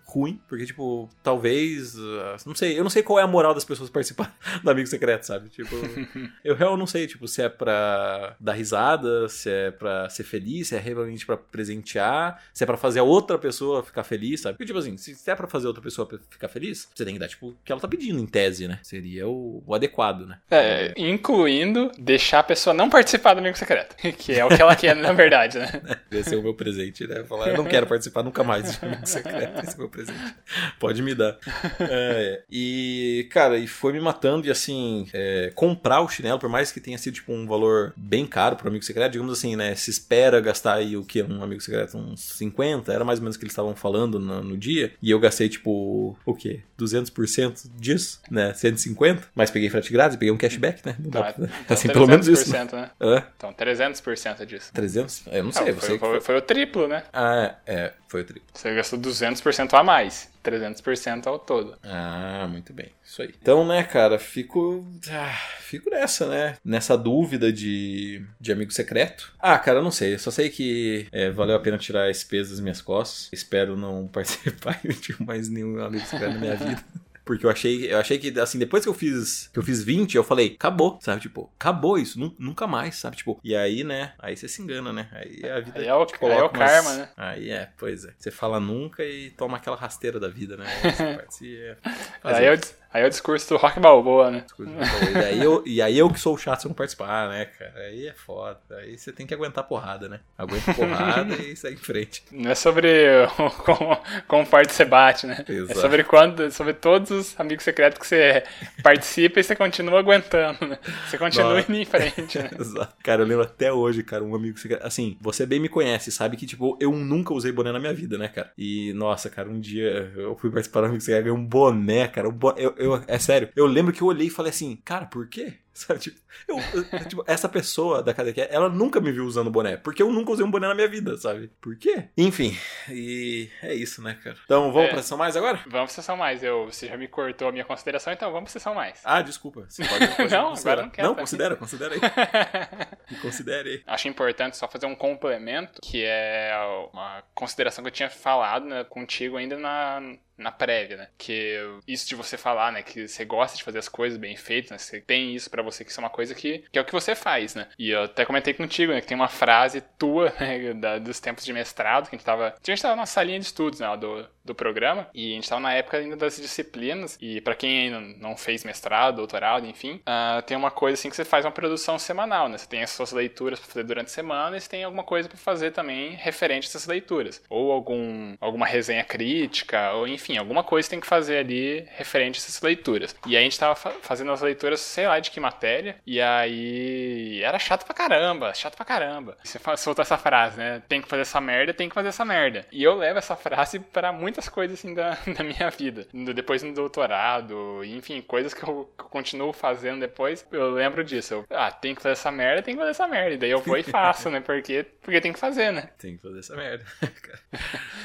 ruim, 0.06 0.40
porque 0.48 0.66
tipo, 0.66 1.10
talvez, 1.24 1.96
uh, 1.96 2.38
não 2.46 2.56
sei, 2.56 2.78
eu 2.78 2.84
não 2.84 2.90
sei 2.90 3.02
qual 3.04 3.20
é 3.20 3.24
a 3.24 3.28
moral 3.28 3.54
das 3.54 3.66
pessoas 3.66 3.90
participar 3.90 4.36
do 4.64 4.70
amigo 4.70 4.88
secreto, 4.88 5.24
sabe? 5.24 5.50
Tipo, 5.50 5.76
eu 6.44 6.56
realmente 6.56 6.84
não 6.84 6.88
sei, 6.88 7.08
tipo, 7.08 7.28
se 7.28 7.42
é 7.42 7.48
pra 7.48 8.36
dar 8.40 8.54
risada, 8.54 9.30
se 9.30 9.50
é 9.50 9.72
pra 9.72 10.10
ser 10.10 10.24
feliz, 10.24 10.68
se 10.68 10.76
é 10.76 10.80
realmente 10.80 11.26
pra 11.26 11.38
presentear, 11.54 12.42
se 12.52 12.64
é 12.64 12.68
para 12.68 12.76
fazer 12.76 13.00
a 13.00 13.04
outra 13.04 13.38
pessoa 13.38 13.84
ficar 13.84 14.04
feliz, 14.04 14.42
sabe? 14.42 14.56
Porque, 14.56 14.66
tipo 14.66 14.80
assim, 14.80 14.98
se 14.98 15.30
é 15.30 15.36
para 15.36 15.48
fazer 15.48 15.68
a 15.68 15.70
outra 15.70 15.84
pessoa 15.84 16.10
ficar 16.30 16.48
feliz, 16.48 16.90
você 16.94 17.06
tem 17.06 17.14
que 17.14 17.20
dar, 17.20 17.28
tipo, 17.28 17.50
o 17.50 17.58
que 17.64 17.72
ela 17.72 17.80
tá 17.80 17.88
pedindo, 17.88 18.20
em 18.20 18.26
tese, 18.26 18.68
né? 18.68 18.80
Seria 18.82 19.28
o, 19.28 19.64
o 19.66 19.76
adequado, 19.76 20.26
né? 20.26 20.40
É, 20.50 20.94
incluindo 20.98 21.92
deixar 21.98 22.40
a 22.40 22.44
pessoa 22.44 22.74
não 22.74 22.90
participar 22.90 23.36
do 23.36 23.40
amigo 23.40 23.58
secreto, 23.58 23.96
que 24.18 24.34
é 24.34 24.44
o 24.44 24.50
que 24.50 24.62
ela 24.62 24.76
quer, 24.76 24.96
na 24.96 25.14
verdade, 25.14 25.60
né? 25.60 25.70
Esse 26.12 26.34
é 26.34 26.38
o 26.38 26.42
meu 26.42 26.56
presente, 26.56 27.06
né? 27.06 27.24
Falar, 27.24 27.50
eu 27.50 27.58
não 27.58 27.66
quero 27.66 27.86
participar 27.86 28.24
nunca 28.24 28.44
mais 28.44 28.78
do 28.78 28.86
amigo 28.88 29.06
secreto, 29.06 29.60
esse 29.64 29.74
é 29.74 29.76
o 29.76 29.80
meu 29.80 29.90
presente. 29.90 30.36
Pode 30.80 31.02
me 31.02 31.14
dar. 31.14 31.38
É, 31.80 32.44
e, 32.50 33.28
cara, 33.32 33.58
e 33.58 33.68
foi 33.68 33.94
me 33.94 34.00
matando, 34.00 34.48
e 34.48 34.52
assim, 34.52 35.08
é, 35.14 35.52
comprar 35.54 36.02
o 36.02 36.10
chinelo, 36.10 36.40
por 36.40 36.50
mais 36.50 36.72
que 36.72 36.80
tenha 36.80 36.98
sido, 36.98 37.16
tipo, 37.16 37.32
um 37.32 37.46
valor 37.46 37.94
bem 37.96 38.26
caro 38.26 38.56
pro 38.56 38.68
amigo 38.68 38.84
secreto, 38.84 39.12
digamos 39.14 39.34
assim, 39.34 39.56
né? 39.56 39.76
Se 39.76 39.90
espera 39.90 40.40
gastar 40.42 40.76
aí 40.76 40.96
o 40.98 41.04
que? 41.04 41.22
Um 41.22 41.43
amigo 41.44 41.62
secreto, 41.62 41.98
uns 41.98 42.22
50, 42.22 42.92
era 42.92 43.04
mais 43.04 43.20
ou 43.20 43.24
menos 43.24 43.36
o 43.36 43.40
que 43.40 43.46
eles 43.46 43.54
estavam 43.54 43.76
falando 43.76 44.20
no, 44.20 44.44
no, 44.44 44.58
dia. 44.58 44.94
E 45.02 45.12
eu 45.12 45.20
gastei, 45.20 45.50
tipo, 45.50 46.18
o 46.26 46.34
quê? 46.34 46.62
200% 46.80 47.70
disso, 47.76 48.22
né? 48.30 48.54
150. 48.54 49.30
Mas 49.36 49.52
peguei 49.52 49.70
frete 49.70 49.92
grátis, 49.92 50.18
peguei 50.18 50.32
um 50.32 50.38
cashback, 50.38 50.86
né? 50.86 50.96
Não 51.00 51.10
dá, 51.10 51.34
então, 51.38 51.50
assim, 51.70 51.88
pelo 51.88 52.08
menos 52.08 52.28
isso. 52.28 52.52
Né? 52.52 52.68
né? 52.72 52.92
É. 53.00 53.24
Então, 53.38 53.54
300% 53.54 54.46
disso. 54.46 54.72
300? 54.74 55.24
Eu 55.32 55.44
não 55.44 55.52
sei, 55.52 55.70
ah, 55.70 55.76
foi, 55.76 55.98
foi, 55.98 56.22
foi, 56.22 56.38
o 56.38 56.42
triplo, 56.42 56.88
né? 56.88 57.04
Ah, 57.14 57.56
é, 57.66 57.74
é, 57.74 57.94
foi 58.08 58.22
o 58.22 58.26
triplo. 58.26 58.50
Você 58.54 58.74
gastou 58.74 59.00
200% 59.00 59.74
a 59.74 59.84
mais. 59.84 60.33
300% 60.44 61.28
ao 61.28 61.40
todo. 61.40 61.78
Ah, 61.84 62.48
muito 62.50 62.74
bem. 62.74 62.92
Isso 63.04 63.22
aí. 63.22 63.34
Então, 63.42 63.66
né, 63.66 63.84
cara, 63.84 64.20
fico. 64.20 64.86
Ah, 65.10 65.36
fico 65.62 65.90
nessa, 65.90 66.28
né? 66.28 66.58
Nessa 66.64 66.98
dúvida 66.98 67.52
de, 67.52 68.24
de 68.40 68.52
amigo 68.52 68.72
secreto. 68.72 69.34
Ah, 69.40 69.58
cara, 69.58 69.82
não 69.82 69.92
sei. 69.92 70.16
Eu 70.16 70.20
só 70.20 70.30
sei 70.30 70.50
que 70.50 71.08
é, 71.12 71.30
valeu 71.30 71.56
a 71.56 71.60
pena 71.60 71.78
tirar 71.78 72.10
esse 72.10 72.26
peso 72.26 72.52
das 72.52 72.60
minhas 72.60 72.82
costas. 72.82 73.30
Espero 73.32 73.78
não 73.78 74.08
participar 74.12 74.80
de 74.84 75.16
mais 75.24 75.48
nenhum 75.50 75.82
amigo 75.84 76.06
secreto 76.06 76.34
na 76.34 76.40
minha 76.40 76.56
vida. 76.56 76.84
Porque 77.26 77.46
eu 77.46 77.50
achei, 77.50 77.92
eu 77.92 78.00
achei 78.00 78.18
que, 78.18 78.38
assim, 78.40 78.60
depois 78.60 78.84
que 78.84 78.90
eu 78.90 78.94
fiz 78.94 79.50
que 79.52 79.60
eu 79.60 79.64
fiz 79.64 79.84
20, 79.84 80.16
eu 80.16 80.24
falei, 80.24 80.56
acabou, 80.56 81.00
sabe? 81.02 81.22
Tipo, 81.22 81.52
acabou 81.56 81.98
isso, 81.98 82.20
nunca 82.38 82.68
mais, 82.68 82.96
sabe? 82.96 83.18
Tipo, 83.18 83.40
e 83.44 83.56
aí, 83.56 83.84
né? 83.84 84.14
Aí 84.20 84.36
você 84.36 84.48
se 84.48 84.62
engana, 84.62 84.92
né? 84.92 85.10
Aí 85.12 85.50
a 85.50 85.60
vida. 85.60 85.80
Aí 85.80 85.88
é 85.88 85.94
o, 85.94 86.02
aí 86.02 86.32
é 86.32 86.44
o 86.44 86.50
karma, 86.50 86.94
né? 86.96 87.10
Aí 87.16 87.50
é, 87.50 87.70
pois 87.78 88.06
é. 88.06 88.14
Você 88.18 88.32
fala 88.32 88.60
nunca 88.60 89.04
e 89.04 89.32
toma 89.32 89.58
aquela 89.58 89.76
rasteira 89.76 90.20
da 90.20 90.28
vida, 90.28 90.58
né? 90.58 90.66
Essa 90.84 91.16
parte 91.16 91.58
é. 91.58 91.78
Aí 92.24 92.46
eu, 92.46 92.60
Aí 92.94 93.02
é 93.02 93.08
o 93.08 93.10
discurso 93.10 93.50
do 93.50 93.58
Rock 93.58 93.80
Balboa, 93.80 94.30
né? 94.30 94.46
E, 94.60 95.18
aí 95.18 95.44
eu, 95.44 95.64
e 95.66 95.82
aí 95.82 95.98
eu 95.98 96.10
que 96.12 96.20
sou 96.20 96.36
o 96.36 96.38
chato 96.38 96.62
se 96.62 96.68
não 96.68 96.76
participar, 96.76 97.28
né, 97.28 97.46
cara? 97.46 97.74
Aí 97.88 98.08
é 98.08 98.14
foda. 98.14 98.60
Aí 98.78 98.96
você 98.96 99.12
tem 99.12 99.26
que 99.26 99.34
aguentar 99.34 99.64
porrada, 99.64 100.08
né? 100.08 100.20
Aguenta 100.38 100.74
porrada 100.76 101.34
e 101.36 101.56
segue 101.56 101.76
em 101.76 101.84
frente. 101.84 102.24
Não 102.32 102.52
é 102.52 102.56
sobre 102.56 102.88
como, 103.66 103.98
como 104.28 104.46
forte 104.46 104.74
você 104.74 104.86
bate, 104.86 105.26
né? 105.26 105.44
É 105.48 105.52
Exato. 105.52 105.80
É 105.80 105.82
sobre 105.82 106.04
quando, 106.04 106.52
sobre 106.52 106.74
todos 106.74 107.10
os 107.10 107.40
amigos 107.40 107.64
secretos 107.64 107.98
que 107.98 108.06
você 108.06 108.44
participa 108.84 109.40
e 109.40 109.44
você 109.44 109.56
continua 109.56 109.98
aguentando, 109.98 110.68
né? 110.68 110.78
Você 111.10 111.18
continua 111.18 111.56
Nossa. 111.56 111.72
indo 111.72 111.82
em 111.82 111.86
frente, 111.86 112.38
né? 112.38 112.52
Exato. 112.60 112.94
Cara, 113.04 113.24
eu 113.24 113.26
lembro 113.26 113.44
até 113.44 113.74
hoje, 113.74 114.04
cara, 114.04 114.24
um 114.24 114.36
amigo 114.36 114.60
secreto. 114.60 114.86
Assim, 114.86 115.18
você 115.20 115.48
bem 115.48 115.60
me 115.60 115.68
conhece, 115.68 116.12
sabe 116.12 116.38
que, 116.38 116.46
tipo, 116.46 116.78
eu 116.80 116.92
nunca 116.92 117.34
usei 117.34 117.52
boné 117.52 117.72
na 117.72 117.80
minha 117.80 117.94
vida, 117.94 118.20
né, 118.20 118.28
cara? 118.28 118.52
E, 118.56 118.94
nossa, 118.94 119.32
cara, 119.32 119.50
um 119.50 119.60
dia 119.60 120.12
eu 120.16 120.36
fui 120.38 120.52
participar 120.52 120.82
do 120.82 120.88
amigo 120.88 121.02
secreto, 121.02 121.24
ganhei 121.24 121.40
um 121.40 121.46
boné, 121.46 122.08
cara. 122.08 122.30
Um 122.30 122.32
boné, 122.32 122.62
eu, 122.62 122.74
eu, 122.84 123.04
é 123.08 123.20
sério, 123.20 123.50
eu 123.56 123.66
lembro 123.66 123.94
que 123.94 124.02
eu 124.02 124.08
olhei 124.08 124.28
e 124.28 124.30
falei 124.30 124.52
assim, 124.52 124.76
cara, 124.78 125.06
por 125.06 125.28
quê? 125.28 125.60
Sabe, 125.84 126.00
tipo, 126.00 126.20
eu, 126.48 126.58
eu, 126.74 127.08
tipo, 127.08 127.24
essa 127.26 127.50
pessoa 127.50 128.04
da 128.04 128.14
KDQ, 128.14 128.48
ela 128.52 128.70
nunca 128.70 129.02
me 129.02 129.12
viu 129.12 129.26
usando 129.26 129.50
boné, 129.50 129.76
porque 129.76 130.04
eu 130.04 130.12
nunca 130.12 130.32
usei 130.32 130.46
um 130.46 130.52
boné 130.52 130.68
na 130.68 130.76
minha 130.76 130.88
vida, 130.88 131.18
sabe? 131.18 131.50
Por 131.60 131.76
quê? 131.76 132.10
Enfim, 132.16 132.56
e 132.90 133.50
é 133.62 133.74
isso, 133.74 134.02
né, 134.02 134.18
cara? 134.24 134.38
Então, 134.46 134.72
vamos 134.72 134.90
é, 134.90 134.92
pra 134.92 135.02
sessão 135.02 135.18
mais 135.18 135.36
agora? 135.36 135.58
Vamos 135.66 135.92
pra 135.92 136.02
sessão 136.02 136.16
mais. 136.16 136.44
Eu, 136.44 136.66
você 136.66 136.88
já 136.88 136.96
me 136.96 137.08
cortou 137.08 137.48
a 137.48 137.52
minha 137.52 137.66
consideração, 137.66 138.14
então 138.14 138.32
vamos 138.32 138.52
pra 138.52 138.60
sessão 138.60 138.76
mais. 138.76 139.02
Ah, 139.04 139.24
desculpa. 139.24 139.66
Você 139.68 139.84
pode, 139.84 140.08
pode 140.16 140.30
não, 140.32 140.54
agora 140.54 140.82
não 140.84 140.90
quero. 140.92 141.08
Não, 141.08 141.16
considera, 141.16 141.56
considera 141.56 141.96
aí. 141.96 142.02
me 143.10 143.18
considere 143.18 143.70
aí. 143.70 143.84
Acho 143.88 144.08
importante 144.08 144.56
só 144.56 144.68
fazer 144.68 144.86
um 144.86 144.96
complemento, 144.96 145.82
que 145.82 146.04
é 146.06 146.54
uma 146.94 147.24
consideração 147.34 147.84
que 147.84 147.88
eu 147.88 147.94
tinha 147.94 148.10
falado 148.12 148.66
né, 148.66 148.84
contigo 148.84 149.38
ainda 149.38 149.58
na, 149.58 150.02
na 150.38 150.52
prévia, 150.52 150.98
né? 150.98 151.08
Que 151.18 151.60
isso 151.88 152.08
de 152.08 152.16
você 152.16 152.38
falar, 152.38 152.72
né? 152.72 152.84
Que 152.84 153.08
você 153.08 153.26
gosta 153.26 153.58
de 153.58 153.64
fazer 153.64 153.80
as 153.80 153.90
coisas 153.90 154.18
bem 154.18 154.36
feitas, 154.36 154.72
né? 154.72 154.78
Você 154.78 155.02
tem 155.02 155.36
isso 155.36 155.50
para 155.50 155.63
você, 155.64 155.84
que 155.84 155.92
isso 155.92 156.00
é 156.00 156.04
uma 156.04 156.10
coisa 156.10 156.34
que, 156.36 156.64
que 156.72 156.78
é 156.78 156.82
o 156.82 156.86
que 156.86 156.92
você 156.92 157.16
faz, 157.16 157.56
né? 157.56 157.68
E 157.78 157.90
eu 157.90 158.04
até 158.04 158.26
comentei 158.26 158.54
contigo, 158.54 158.94
né? 158.94 159.02
Que 159.02 159.08
tem 159.08 159.16
uma 159.16 159.28
frase 159.28 159.82
tua, 159.98 160.34
né? 160.40 160.74
Da, 160.74 161.00
dos 161.00 161.20
tempos 161.20 161.46
de 161.46 161.54
mestrado, 161.54 162.10
que 162.10 162.16
a 162.16 162.18
gente 162.18 162.26
tava. 162.26 162.48
A 162.50 162.72
gente 162.72 162.82
tava 162.82 162.96
na 162.96 163.06
salinha 163.06 163.40
de 163.40 163.46
estudos, 163.46 163.80
né? 163.80 163.98
Do, 163.98 164.28
do 164.44 164.54
programa. 164.54 165.08
E 165.14 165.32
a 165.32 165.36
gente 165.36 165.50
tava 165.50 165.62
na 165.62 165.74
época 165.74 165.98
ainda 165.98 166.16
das 166.16 166.38
disciplinas. 166.38 167.18
E 167.22 167.42
para 167.42 167.56
quem 167.56 167.86
ainda 167.86 168.00
não 168.20 168.36
fez 168.36 168.64
mestrado, 168.64 169.18
doutorado, 169.18 169.66
enfim, 169.66 170.02
uh, 170.08 170.42
tem 170.44 170.58
uma 170.58 170.72
coisa 170.72 171.00
assim 171.00 171.10
que 171.10 171.16
você 171.16 171.26
faz 171.26 171.46
uma 171.46 171.52
produção 171.52 171.98
semanal, 171.98 172.50
né? 172.50 172.58
Você 172.58 172.68
tem 172.68 172.84
as 172.84 172.90
suas 172.90 173.12
leituras 173.12 173.60
pra 173.60 173.68
fazer 173.68 173.84
durante 173.84 174.08
a 174.08 174.10
semana 174.10 174.58
e 174.58 174.62
você 174.62 174.70
tem 174.70 174.84
alguma 174.84 175.04
coisa 175.04 175.30
para 175.30 175.38
fazer 175.38 175.72
também 175.72 176.12
referente 176.16 176.68
a 176.68 176.70
essas 176.70 176.86
leituras. 176.86 177.42
Ou 177.50 177.72
algum, 177.72 178.36
alguma 178.40 178.66
resenha 178.66 179.04
crítica, 179.04 179.94
ou 179.94 180.08
enfim, 180.08 180.38
alguma 180.38 180.64
coisa 180.64 180.90
tem 180.90 181.00
que 181.00 181.08
fazer 181.08 181.38
ali 181.38 181.88
referente 181.96 182.40
a 182.40 182.42
essas 182.44 182.62
leituras. 182.62 183.16
E 183.26 183.36
aí 183.36 183.42
a 183.42 183.44
gente 183.44 183.60
tava 183.60 183.76
fa 183.76 183.92
fazendo 184.02 184.32
as 184.32 184.42
leituras, 184.42 184.80
sei 184.80 185.08
lá 185.08 185.20
de 185.20 185.32
que 185.32 185.40
matéria, 185.40 185.96
e 186.06 186.20
aí 186.22 187.42
era 187.42 187.58
chato 187.60 187.86
pra 187.86 187.94
caramba, 187.94 188.54
chato 188.54 188.76
pra 188.76 188.86
caramba. 188.86 189.38
Você 189.44 189.60
soltou 189.78 190.02
essa 190.02 190.18
frase, 190.18 190.58
né? 190.58 190.82
Tem 190.88 191.02
que 191.02 191.08
fazer 191.08 191.22
essa 191.22 191.40
merda, 191.40 191.74
tem 191.74 191.88
que 191.88 191.96
fazer 191.96 192.10
essa 192.10 192.26
merda. 192.26 192.66
E 192.72 192.84
eu 192.84 192.96
levo 192.96 193.20
essa 193.20 193.36
frase 193.36 193.80
para 193.80 194.12
muitas 194.34 194.50
coisas 194.50 194.80
assim 194.80 194.94
da, 194.94 195.18
da 195.38 195.44
minha 195.44 195.70
vida. 195.70 196.08
Depois 196.34 196.64
no 196.64 196.74
doutorado, 196.74 197.84
enfim, 197.84 198.22
coisas 198.22 198.54
que 198.54 198.64
eu, 198.64 198.92
que 198.98 199.04
eu, 199.04 199.10
continuo 199.10 199.54
fazendo 199.54 200.00
depois, 200.00 200.46
eu 200.52 200.72
lembro 200.72 201.04
disso. 201.04 201.36
Eu, 201.36 201.46
ah, 201.52 201.72
tem 201.72 201.94
que 201.94 202.02
fazer 202.02 202.14
essa 202.14 202.32
merda, 202.32 202.64
tem 202.64 202.74
que 202.74 202.80
fazer 202.80 202.92
essa 202.92 203.08
merda. 203.08 203.36
E 203.36 203.38
daí 203.38 203.52
eu 203.52 203.60
vou 203.60 203.78
e 203.78 203.84
faço, 203.84 204.30
né? 204.30 204.40
Porque, 204.40 204.86
porque 205.02 205.22
tem 205.22 205.32
que 205.32 205.40
fazer, 205.40 205.72
né? 205.72 205.90
Tem 206.00 206.18
que 206.18 206.22
fazer 206.24 206.40
essa 206.40 206.56
merda. 206.56 206.84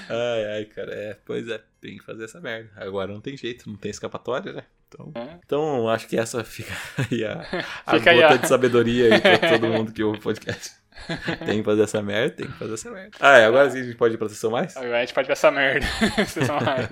ai, 0.09 0.45
ai, 0.57 0.65
cara, 0.67 0.93
é, 0.93 1.17
pois 1.25 1.49
é, 1.49 1.61
tem 1.81 1.97
que 1.97 2.05
fazer 2.05 2.25
essa 2.25 2.41
merda. 2.41 2.71
Agora 2.77 3.13
não 3.13 3.21
tem 3.21 3.37
jeito, 3.37 3.69
não 3.69 3.77
tem 3.77 3.91
escapatória, 3.91 4.53
né? 4.53 4.65
Então, 4.89 5.13
é. 5.15 5.39
então 5.45 5.89
acho 5.89 6.09
que 6.09 6.19
essa 6.19 6.43
fica 6.43 6.73
aí 7.11 7.25
a, 7.25 7.41
a 7.87 7.99
fica 7.99 8.11
gota 8.11 8.11
aí 8.11 8.23
a... 8.23 8.37
de 8.37 8.49
sabedoria 8.49 9.15
aí 9.15 9.21
pra 9.21 9.39
todo 9.39 9.69
mundo 9.69 9.93
que 9.93 10.03
ouve 10.03 10.19
o 10.19 10.23
podcast. 10.23 10.73
tem 11.47 11.59
que 11.59 11.65
fazer 11.65 11.83
essa 11.83 12.03
merda, 12.03 12.37
tem 12.37 12.47
que 12.47 12.53
fazer 12.59 12.75
essa 12.75 12.91
merda. 12.91 13.17
Ah, 13.21 13.39
é, 13.39 13.45
agora 13.45 13.71
sim 13.71 13.81
a 13.81 13.85
gente 13.85 13.97
pode 13.97 14.15
ir 14.15 14.19
pra 14.19 14.29
sessão 14.29 14.51
mais? 14.51 14.77
Agora 14.77 14.99
a 14.99 15.01
gente 15.01 15.15
pode 15.15 15.27
ir 15.27 15.29
pra 15.29 15.33
essa 15.33 15.51
merda. 15.51 15.87
sessão 16.27 16.61
mais. 16.61 16.89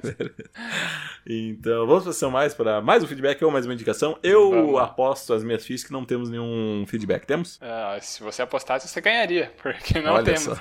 então, 1.27 1.87
vamos 1.87 2.05
pra 2.05 2.13
sessão 2.13 2.31
mais 2.31 2.55
para 2.55 2.81
mais 2.81 3.03
um 3.03 3.07
feedback 3.07 3.45
ou 3.45 3.51
mais 3.51 3.67
uma 3.67 3.75
indicação. 3.75 4.19
Eu 4.23 4.51
vamos. 4.51 4.81
aposto 4.81 5.33
as 5.33 5.43
minhas 5.43 5.65
fichas 5.65 5.85
que 5.85 5.93
não 5.93 6.05
temos 6.05 6.31
nenhum 6.31 6.85
feedback. 6.87 7.27
Temos? 7.27 7.59
Ah, 7.61 7.99
se 8.01 8.23
você 8.23 8.43
apostasse, 8.43 8.89
você 8.89 9.01
ganharia, 9.01 9.53
porque 9.63 10.01
não 10.01 10.15
Olha 10.15 10.25
temos. 10.25 10.43
Só. 10.43 10.57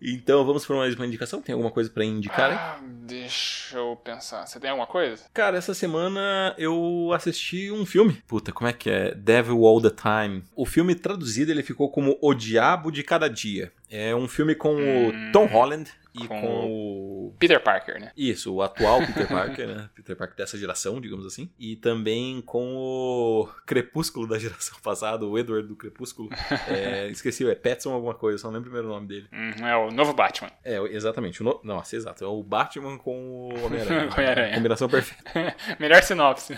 então, 0.00 0.44
vamos 0.44 0.66
pra 0.66 0.76
mais 0.76 0.94
uma 0.94 1.06
indicação? 1.06 1.40
Tem 1.40 1.52
alguma 1.52 1.70
coisa 1.70 1.90
pra 1.90 2.04
indicar? 2.04 2.52
Ah, 2.52 2.78
deixa 2.82 3.78
eu 3.78 3.96
pensar. 3.96 4.46
Você 4.46 4.60
tem 4.60 4.70
alguma 4.70 4.86
coisa? 4.86 5.24
Cara, 5.32 5.56
essa 5.56 5.74
semana 5.74 6.54
eu 6.58 7.10
assisti 7.14 7.70
um 7.70 7.86
filme. 7.86 8.22
Puta, 8.26 8.52
como 8.52 8.68
é 8.68 8.72
que 8.72 8.90
é? 8.90 9.14
Devil 9.14 9.64
All 9.64 9.80
the 9.80 9.90
Time. 9.90 10.44
O 10.54 10.66
filme 10.66 10.94
traduzido 10.94 11.50
ele 11.50 11.62
ficou 11.62 11.90
como 11.90 12.18
O 12.20 12.34
Diabo 12.58 12.90
de 12.90 13.04
Cada 13.04 13.30
Dia. 13.30 13.70
É 13.88 14.12
um 14.16 14.26
filme 14.26 14.52
com 14.52 14.74
hum... 14.74 15.08
o 15.08 15.32
Tom 15.32 15.46
Holland 15.46 15.88
e 16.20 16.28
com, 16.28 16.40
com 16.40 16.66
o... 16.66 17.34
Peter 17.38 17.62
Parker, 17.62 18.00
né? 18.00 18.12
Isso, 18.16 18.54
o 18.54 18.62
atual 18.62 18.98
Peter 19.06 19.28
Parker, 19.28 19.66
né? 19.66 19.90
Peter 19.94 20.16
Parker 20.16 20.36
dessa 20.36 20.58
geração, 20.58 21.00
digamos 21.00 21.26
assim. 21.26 21.50
E 21.58 21.76
também 21.76 22.40
com 22.42 22.76
o 22.76 23.48
Crepúsculo 23.66 24.26
da 24.26 24.38
geração 24.38 24.78
passada, 24.82 25.24
o 25.26 25.38
Edward 25.38 25.68
do 25.68 25.76
Crepúsculo. 25.76 26.28
É, 26.68 27.08
esqueci, 27.08 27.48
é 27.48 27.54
Petson 27.54 27.92
alguma 27.92 28.14
coisa, 28.14 28.38
só 28.38 28.48
não 28.48 28.54
lembro 28.54 28.68
o 28.68 28.72
primeiro 28.72 28.88
nome 28.92 29.06
dele. 29.06 29.28
Hum, 29.32 29.66
é 29.66 29.76
o 29.76 29.90
novo 29.90 30.12
Batman. 30.12 30.50
É, 30.64 30.76
exatamente. 30.94 31.40
O 31.40 31.44
no... 31.44 31.60
Nossa, 31.62 31.96
exato. 31.96 32.24
É 32.24 32.26
o 32.26 32.42
Batman 32.42 32.98
com 32.98 33.48
o 33.48 33.64
Homem-Aranha. 33.64 34.10
Homem 34.16 34.54
Combinação 34.54 34.88
perfeita. 34.88 35.56
Melhor 35.78 36.02
sinopse. 36.02 36.54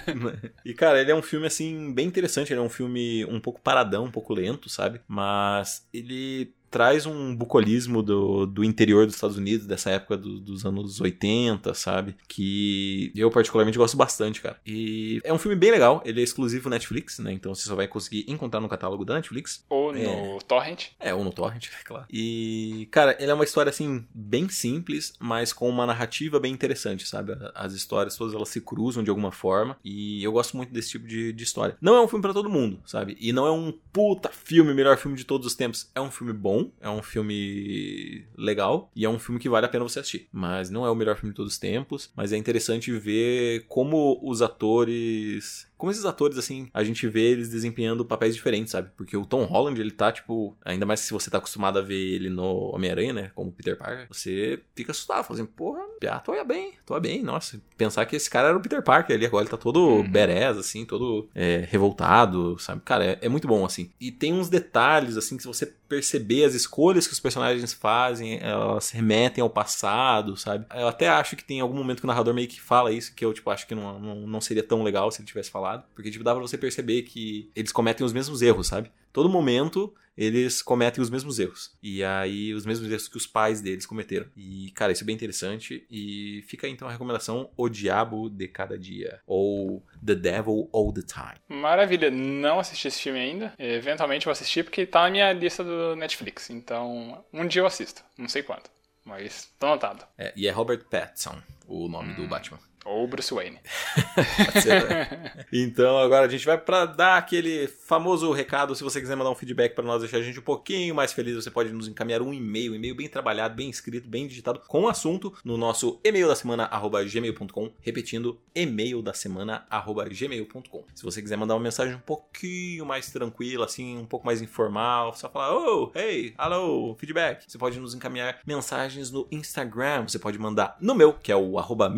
e, 0.65 0.75
cara, 0.75 1.01
ele 1.01 1.11
é 1.11 1.15
um 1.15 1.23
filme, 1.23 1.47
assim, 1.47 1.93
bem 1.93 2.07
interessante. 2.07 2.53
Ele 2.53 2.61
é 2.61 2.63
um 2.63 2.69
filme 2.69 3.25
um 3.27 3.41
pouco 3.41 3.61
paradão, 3.61 4.05
um 4.05 4.11
pouco 4.11 4.35
lento, 4.35 4.69
sabe? 4.69 5.01
Mas 5.07 5.87
ele 5.93 6.53
traz 6.71 7.07
um 7.07 7.35
bucolismo 7.35 8.03
do, 8.03 8.47
do 8.47 8.65
interior 8.65 9.07
dos 9.07 9.17
Estados 9.17 9.37
Unidos, 9.37 9.67
dessa 9.67 9.91
época 9.91 10.17
do, 10.17 10.39
dos 10.39 10.65
anos 10.65 11.01
80, 11.01 11.75
sabe? 11.75 12.17
Que 12.29 13.13
eu 13.15 13.31
particularmente 13.31 13.79
gosto 13.79 13.97
bastante, 13.97 14.41
cara. 14.41 14.59
E 14.65 15.21
é 15.25 15.33
um 15.33 15.39
filme 15.39 15.57
bem 15.57 15.71
legal, 15.71 16.03
ele 16.05 16.21
é 16.21 16.25
exclusivo 16.25 16.71
Netflix, 16.71 17.19
né? 17.19 17.33
Então 17.33 17.55
você 17.55 17.69
só 17.69 17.75
vai 17.75 17.89
conseguir 17.89 18.25
encontrar 18.29 18.61
no 18.61 18.69
catálogo 18.69 19.05
da 19.05 19.15
Netflix. 19.15 19.65
Ou 19.69 19.95
é... 19.95 20.03
no 20.03 20.39
Torrent. 20.43 20.89
É, 20.99 21.15
ou 21.15 21.25
no 21.25 21.33
Torrent, 21.33 21.69
é 21.81 21.83
claro. 21.85 22.07
E, 22.11 22.89
cara, 22.91 23.17
ele 23.21 23.31
é 23.31 23.35
uma 23.35 23.45
história, 23.45 23.71
assim, 23.71 24.07
bem 24.15 24.49
simples, 24.49 25.15
mas 25.19 25.53
com 25.53 25.69
uma 25.69 25.87
narrativa 25.87 26.39
bem 26.39 26.53
interessante, 26.53 27.07
sabe? 27.07 27.33
As 27.55 27.73
histórias 27.73 28.17
todas 28.17 28.35
elas 28.35 28.49
se 28.49 28.61
cruzam 28.61 29.03
de 29.03 29.11
alguma 29.11 29.33
forma 29.33 29.77
e 29.85 30.23
eu 30.23 30.33
gosto 30.33 30.57
muito 30.57 30.73
desse 30.73 30.91
tipo 30.91 31.07
de, 31.07 31.33
de 31.33 31.43
história. 31.43 31.77
Não 31.81 31.97
é 31.97 32.03
um 32.03 32.09
filme 32.09 32.23
para 32.23 32.35
todo 32.35 32.51
mundo, 32.51 32.81
sabe? 32.87 33.17
E 33.21 33.33
não 33.33 33.47
é 33.47 33.51
um 33.51 33.73
puta 33.93 34.29
filme, 34.29 34.75
melhor 34.75 34.97
filme 34.97 35.17
de 35.17 35.25
todos 35.25 35.47
os 35.47 35.55
tempos. 35.55 35.91
É 35.95 36.01
um 36.01 36.11
filme 36.11 36.33
bom, 36.33 36.60
bom, 36.63 36.73
é 36.81 36.89
um 36.89 37.03
filme 37.03 38.27
legal 38.37 38.91
e 38.95 39.05
é 39.05 39.09
um 39.09 39.19
filme 39.19 39.41
que 39.41 39.49
vale 39.49 39.67
a 39.67 39.69
pena 39.69 39.85
você 39.85 40.01
assistir. 40.01 40.29
Mas 40.33 40.71
não 40.71 40.85
é 40.85 40.91
o 40.91 40.95
melhor 40.95 41.17
filme 41.17 41.33
de 41.33 41.37
todos 41.37 41.53
os 41.53 41.59
tempos, 41.59 42.13
mas 42.17 42.33
é 42.33 42.37
interessante 42.37 42.93
ver 42.93 43.67
como 43.69 44.21
os 44.23 44.43
atores 44.43 45.70
como 45.81 45.91
esses 45.91 46.05
atores, 46.05 46.37
assim, 46.37 46.69
a 46.75 46.85
gente 46.85 47.09
vê 47.09 47.23
eles 47.23 47.49
desempenhando 47.49 48.05
papéis 48.05 48.35
diferentes, 48.35 48.71
sabe? 48.71 48.91
Porque 48.99 49.17
o 49.17 49.25
Tom 49.25 49.45
Holland, 49.45 49.81
ele 49.81 49.91
tá, 49.91 50.13
tipo, 50.13 50.55
ainda 50.63 50.85
mais 50.85 51.01
se 51.01 51.11
você 51.11 51.31
tá 51.31 51.39
acostumado 51.39 51.79
a 51.79 51.83
ver 51.83 51.97
ele 51.97 52.29
no 52.29 52.75
Homem-Aranha, 52.75 53.15
né? 53.15 53.31
Como 53.35 53.51
Peter 53.51 53.79
Parker, 53.79 54.07
você 54.09 54.61
fica 54.77 54.93
assustado, 54.93 55.25
fazendo, 55.25 55.47
assim, 55.47 55.55
porra, 55.57 55.81
ah, 56.07 56.19
tô 56.19 56.45
bem, 56.45 56.75
tô 56.85 57.01
bem, 57.01 57.23
nossa. 57.23 57.59
Pensar 57.79 58.05
que 58.05 58.15
esse 58.15 58.29
cara 58.29 58.49
era 58.49 58.59
o 58.59 58.61
Peter 58.61 58.83
Parker 58.83 59.17
ali, 59.17 59.25
agora 59.25 59.45
ele 59.45 59.51
tá 59.51 59.57
todo 59.57 59.81
uhum. 59.81 60.11
berés, 60.11 60.59
assim, 60.59 60.85
todo 60.85 61.31
é, 61.35 61.67
revoltado, 61.71 62.59
sabe? 62.59 62.83
Cara, 62.85 63.05
é, 63.05 63.19
é 63.23 63.29
muito 63.29 63.49
bom, 63.49 63.65
assim. 63.65 63.91
E 63.99 64.13
tem 64.13 64.35
uns 64.35 64.51
detalhes, 64.51 65.17
assim, 65.17 65.39
que 65.39 65.43
se 65.43 65.49
você 65.49 65.65
perceber 65.89 66.45
as 66.45 66.55
escolhas 66.55 67.07
que 67.07 67.13
os 67.15 67.21
personagens 67.21 67.73
fazem, 67.73 68.39
elas 68.41 68.91
remetem 68.91 69.41
ao 69.43 69.51
passado, 69.51 70.37
sabe? 70.37 70.67
Eu 70.75 70.89
até 70.89 71.09
acho 71.09 71.37
que 71.37 71.43
tem 71.43 71.61
algum 71.61 71.75
momento 71.75 72.01
que 72.01 72.05
o 72.05 72.07
narrador 72.07 72.35
meio 72.35 72.49
que 72.49 72.61
fala 72.61 72.93
isso, 72.93 73.15
que 73.15 73.25
eu, 73.25 73.33
tipo, 73.33 73.51
acho 73.51 73.67
que 73.67 73.75
não, 73.75 73.99
não, 73.99 74.15
não 74.27 74.41
seria 74.41 74.63
tão 74.63 74.83
legal 74.83 75.11
se 75.11 75.21
ele 75.21 75.27
tivesse 75.27 75.51
falado 75.51 75.70
lado, 75.71 75.85
porque 75.95 76.11
tipo, 76.11 76.25
dá 76.25 76.33
pra 76.33 76.43
você 76.43 76.59
perceber 76.59 77.03
que 77.03 77.51
eles 77.55 77.73
cometem 77.73 78.05
os 78.05 78.13
mesmos 78.13 78.43
erros, 78.43 78.67
sabe? 78.67 78.91
Todo 79.13 79.29
momento 79.29 79.93
eles 80.17 80.61
cometem 80.61 81.03
os 81.03 81.09
mesmos 81.09 81.39
erros. 81.39 81.73
E 81.83 82.05
aí, 82.05 82.53
os 82.53 82.67
mesmos 82.67 82.91
erros 82.91 83.09
que 83.09 83.17
os 83.17 83.27
pais 83.27 83.63
deles 83.63 83.87
cometeram. 83.87 84.27
E, 84.37 84.71
cara, 84.73 84.93
isso 84.93 85.03
é 85.03 85.07
bem 85.07 85.15
interessante. 85.15 85.87
E 85.91 86.45
fica 86.47 86.67
aí 86.67 86.73
então 86.73 86.87
a 86.87 86.93
recomendação: 86.93 87.51
O 87.57 87.69
Diabo 87.71 88.29
de 88.29 88.47
Cada 88.47 88.79
Dia. 88.79 89.21
Ou 89.27 89.83
The 90.05 90.15
Devil 90.15 90.69
All 90.75 90.93
the 90.93 91.03
Time. 91.03 91.61
Maravilha. 91.61 92.11
Não 92.11 92.61
assisti 92.61 92.89
esse 92.89 93.01
filme 93.01 93.19
ainda. 93.19 93.55
Eventualmente 93.59 94.27
vou 94.27 94.33
assistir 94.33 94.63
porque 94.63 94.85
tá 94.85 95.05
na 95.05 95.11
minha 95.11 95.33
lista 95.33 95.65
do 95.65 95.97
Netflix. 95.97 96.51
Então, 96.51 97.25
um 97.33 97.47
dia 97.47 97.63
eu 97.63 97.67
assisto. 97.67 98.03
Não 98.19 98.29
sei 98.29 98.43
quando. 98.43 98.65
Mas 99.05 99.51
tô 99.59 99.67
anotado. 99.67 100.05
É, 100.19 100.33
e 100.37 100.47
é 100.47 100.51
Robert 100.51 100.85
Pattinson, 100.85 101.41
o 101.67 101.89
nome 101.89 102.13
hum. 102.13 102.17
do 102.17 102.29
Batman. 102.29 102.61
Ou 102.85 103.07
Bruce 103.07 103.33
Wayne. 103.33 103.59
né? 104.67 105.47
então 105.53 105.99
agora 105.99 106.27
a 106.27 106.29
gente 106.29 106.47
vai 106.47 106.57
para 106.57 106.87
dar 106.87 107.19
aquele 107.19 107.69
famoso 107.69 108.33
recado. 108.33 108.75
Se 108.75 108.83
você 108.83 109.01
quiser 109.01 109.17
mandar 109.17 109.31
um 109.31 109.35
feedback 109.35 109.75
para 109.75 109.85
nós, 109.85 110.01
deixar 110.01 110.19
a 110.19 110.23
gente 110.23 110.39
um 110.39 110.43
pouquinho 110.43 110.95
mais 110.95 111.13
feliz, 111.13 111.35
você 111.35 111.51
pode 111.51 111.73
nos 111.73 111.89
encaminhar 111.89 112.23
um 112.23 112.33
e-mail, 112.33 112.75
e-mail 112.75 112.95
bem 112.95 113.09
trabalhado, 113.09 113.55
bem 113.55 113.69
escrito, 113.69 114.09
bem 114.09 114.27
digitado, 114.27 114.61
com 114.67 114.89
assunto 114.89 115.35
no 115.45 115.57
nosso 115.57 116.01
e-mail 116.03 116.27
da 116.27 116.35
semana 116.35 116.71
gmail.com, 117.13 117.71
repetindo 117.81 118.41
e-mail 118.55 119.03
da 119.03 119.13
semana 119.13 119.67
gmail.com. 119.71 120.85
Se 120.95 121.03
você 121.03 121.21
quiser 121.21 121.37
mandar 121.37 121.55
uma 121.55 121.63
mensagem 121.63 121.95
um 121.95 122.01
pouquinho 122.01 122.87
mais 122.87 123.11
tranquila, 123.11 123.67
assim, 123.67 123.99
um 123.99 124.07
pouco 124.07 124.25
mais 124.25 124.41
informal, 124.41 125.15
só 125.15 125.29
falar, 125.29 125.55
oh, 125.55 125.93
hey, 125.95 126.35
hello, 126.39 126.97
feedback. 126.99 127.45
Você 127.47 127.59
pode 127.59 127.79
nos 127.79 127.95
encaminhar 127.95 128.39
mensagens 128.47 129.11
no 129.11 129.29
Instagram, 129.31 130.09
você 130.09 130.19
pode 130.19 130.39
mandar 130.39 130.77
no 130.81 130.95
meu, 130.95 131.13
que 131.13 131.31
é 131.31 131.37
o 131.37 131.59
arroba 131.59 131.91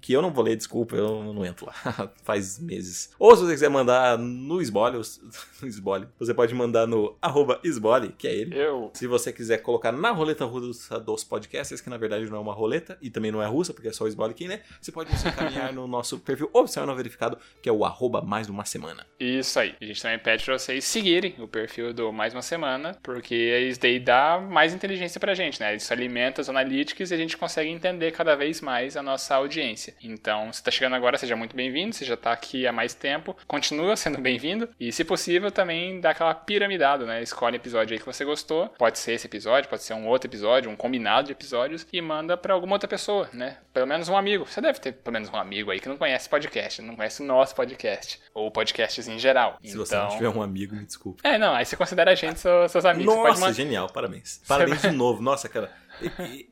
que 0.00 0.12
eu 0.12 0.23
não 0.24 0.32
vou 0.32 0.44
ler, 0.44 0.56
desculpa, 0.56 0.96
eu 0.96 1.32
não 1.32 1.44
entro 1.44 1.66
lá. 1.66 1.74
Faz 2.24 2.58
meses. 2.58 3.10
Ou 3.18 3.36
se 3.36 3.42
você 3.42 3.52
quiser 3.52 3.68
mandar 3.68 4.18
no 4.18 4.60
Esbole, 4.60 4.98
no 5.60 5.68
Esbole, 5.68 6.08
você 6.18 6.32
pode 6.32 6.54
mandar 6.54 6.86
no 6.86 7.16
arroba 7.20 7.60
Esbole, 7.62 8.14
que 8.16 8.26
é 8.26 8.34
ele. 8.34 8.58
Eu. 8.58 8.90
Se 8.94 9.06
você 9.06 9.32
quiser 9.32 9.58
colocar 9.58 9.92
na 9.92 10.10
roleta 10.10 10.44
russa 10.44 10.98
dos 10.98 11.24
podcasts, 11.24 11.80
que 11.80 11.90
na 11.90 11.96
verdade 11.96 12.28
não 12.30 12.38
é 12.38 12.40
uma 12.40 12.54
roleta 12.54 12.98
e 13.02 13.10
também 13.10 13.30
não 13.30 13.42
é 13.42 13.46
russa, 13.46 13.72
porque 13.72 13.88
é 13.88 13.92
só 13.92 14.04
o 14.04 14.08
Esbole 14.08 14.34
quem 14.34 14.48
lê, 14.48 14.60
você 14.80 14.90
pode 14.90 15.10
nos 15.10 15.24
encaminhar 15.24 15.72
no 15.72 15.86
nosso 15.86 16.18
perfil 16.18 16.48
oficial 16.52 16.86
não 16.86 16.96
verificado, 16.96 17.38
que 17.62 17.68
é 17.68 17.72
o 17.72 17.84
arroba 17.84 18.22
mais 18.22 18.48
uma 18.48 18.64
semana. 18.64 19.06
Isso 19.20 19.58
aí. 19.58 19.74
A 19.80 19.84
gente 19.84 20.02
também 20.02 20.18
pede 20.18 20.44
pra 20.44 20.58
vocês 20.58 20.84
seguirem 20.84 21.34
o 21.38 21.46
perfil 21.46 21.92
do 21.92 22.12
mais 22.12 22.32
uma 22.32 22.42
semana, 22.42 22.96
porque 23.02 23.34
isso 23.68 23.80
daí 23.80 24.00
dá 24.00 24.38
mais 24.40 24.72
inteligência 24.72 25.20
pra 25.20 25.34
gente, 25.34 25.60
né? 25.60 25.76
Isso 25.76 25.92
alimenta 25.92 26.40
as 26.40 26.48
analytics 26.48 27.10
e 27.10 27.14
a 27.14 27.16
gente 27.16 27.36
consegue 27.36 27.70
entender 27.70 28.12
cada 28.12 28.34
vez 28.34 28.60
mais 28.60 28.96
a 28.96 29.02
nossa 29.02 29.34
audiência. 29.34 29.94
Então, 30.02 30.13
se 30.52 30.62
tá 30.62 30.70
chegando 30.70 30.94
agora, 30.94 31.18
seja 31.18 31.36
muito 31.36 31.54
bem-vindo. 31.54 31.94
Se 31.94 32.04
já 32.04 32.16
tá 32.16 32.32
aqui 32.32 32.66
há 32.66 32.72
mais 32.72 32.94
tempo, 32.94 33.36
continua 33.46 33.96
sendo 33.96 34.20
bem-vindo. 34.20 34.68
E, 34.78 34.92
se 34.92 35.04
possível, 35.04 35.50
também 35.50 36.00
dá 36.00 36.10
aquela 36.10 36.34
piramidada, 36.34 37.04
né? 37.04 37.22
Escolhe 37.22 37.56
episódio 37.56 37.94
aí 37.94 38.00
que 38.00 38.06
você 38.06 38.24
gostou. 38.24 38.68
Pode 38.78 38.98
ser 38.98 39.12
esse 39.12 39.26
episódio, 39.26 39.68
pode 39.68 39.82
ser 39.82 39.94
um 39.94 40.06
outro 40.06 40.28
episódio, 40.28 40.70
um 40.70 40.76
combinado 40.76 41.26
de 41.26 41.32
episódios. 41.32 41.86
E 41.92 42.00
manda 42.00 42.36
para 42.36 42.54
alguma 42.54 42.74
outra 42.74 42.88
pessoa, 42.88 43.28
né? 43.32 43.58
Pelo 43.72 43.86
menos 43.86 44.08
um 44.08 44.16
amigo. 44.16 44.46
Você 44.46 44.60
deve 44.60 44.78
ter 44.78 44.92
pelo 44.92 45.12
menos 45.12 45.28
um 45.28 45.36
amigo 45.36 45.70
aí 45.70 45.80
que 45.80 45.88
não 45.88 45.96
conhece 45.96 46.28
podcast, 46.28 46.80
não 46.82 46.96
conhece 46.96 47.22
o 47.22 47.26
nosso 47.26 47.54
podcast. 47.54 48.20
Ou 48.32 48.50
podcasts 48.50 49.08
em 49.08 49.18
geral. 49.18 49.58
Se 49.62 49.70
então... 49.70 49.84
você 49.84 49.96
não 49.96 50.04
então 50.04 50.16
tiver 50.16 50.28
um 50.28 50.42
amigo, 50.42 50.74
me 50.74 50.84
desculpe. 50.84 51.20
É, 51.26 51.38
não, 51.38 51.54
aí 51.54 51.64
você 51.64 51.76
considera 51.76 52.12
a 52.12 52.14
gente 52.14 52.40
seus, 52.40 52.70
seus 52.70 52.84
amigos. 52.84 53.14
Nossa, 53.14 53.52
genial, 53.52 53.88
parabéns. 53.90 54.40
Parabéns 54.46 54.82
de 54.82 54.90
novo. 54.92 55.22
Nossa, 55.22 55.48
cara. 55.48 55.70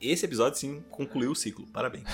Esse 0.01 0.27
episódio, 0.27 0.59
sim, 0.59 0.85
concluiu 0.91 1.33
o 1.33 1.37
ciclo. 1.37 1.67
Parabéns. 1.67 2.05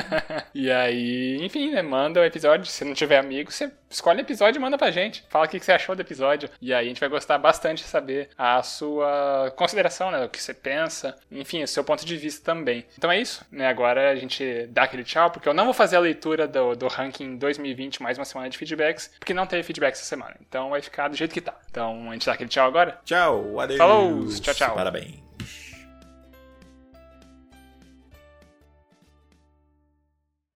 e 0.54 0.70
aí, 0.70 1.38
enfim, 1.40 1.70
né? 1.70 1.82
Manda 1.82 2.20
o 2.20 2.24
episódio. 2.24 2.66
Se 2.66 2.84
não 2.84 2.94
tiver 2.94 3.18
amigo, 3.18 3.50
você 3.50 3.70
escolhe 3.90 4.20
o 4.20 4.22
episódio 4.22 4.58
e 4.58 4.62
manda 4.62 4.76
pra 4.76 4.90
gente. 4.90 5.24
Fala 5.28 5.46
o 5.46 5.48
que 5.48 5.60
você 5.60 5.72
achou 5.72 5.94
do 5.94 6.02
episódio. 6.02 6.48
E 6.60 6.72
aí 6.72 6.86
a 6.86 6.88
gente 6.88 7.00
vai 7.00 7.08
gostar 7.08 7.38
bastante 7.38 7.82
de 7.82 7.88
saber 7.88 8.28
a 8.36 8.62
sua 8.62 9.52
consideração, 9.56 10.10
né? 10.10 10.24
O 10.24 10.28
que 10.28 10.42
você 10.42 10.52
pensa. 10.52 11.16
Enfim, 11.30 11.62
o 11.62 11.68
seu 11.68 11.84
ponto 11.84 12.04
de 12.04 12.16
vista 12.16 12.44
também. 12.44 12.84
Então 12.96 13.10
é 13.10 13.20
isso, 13.20 13.44
né? 13.50 13.66
Agora 13.68 14.10
a 14.10 14.16
gente 14.16 14.66
dá 14.70 14.84
aquele 14.84 15.04
tchau, 15.04 15.30
porque 15.30 15.48
eu 15.48 15.54
não 15.54 15.64
vou 15.64 15.74
fazer 15.74 15.96
a 15.96 16.00
leitura 16.00 16.46
do, 16.46 16.74
do 16.74 16.88
ranking 16.88 17.36
2020 17.36 18.02
mais 18.02 18.18
uma 18.18 18.24
semana 18.24 18.50
de 18.50 18.58
feedbacks, 18.58 19.10
porque 19.18 19.34
não 19.34 19.46
teve 19.46 19.62
feedback 19.62 19.92
essa 19.92 20.04
semana. 20.04 20.36
Então 20.46 20.70
vai 20.70 20.82
ficar 20.82 21.08
do 21.08 21.16
jeito 21.16 21.32
que 21.32 21.40
tá. 21.40 21.54
Então 21.70 22.10
a 22.10 22.12
gente 22.12 22.26
dá 22.26 22.32
aquele 22.32 22.50
tchau 22.50 22.66
agora. 22.66 22.98
Tchau, 23.04 23.60
adeus. 23.60 23.78
Falou, 23.78 24.26
tchau, 24.40 24.54
tchau. 24.54 24.74
Parabéns. 24.74 25.33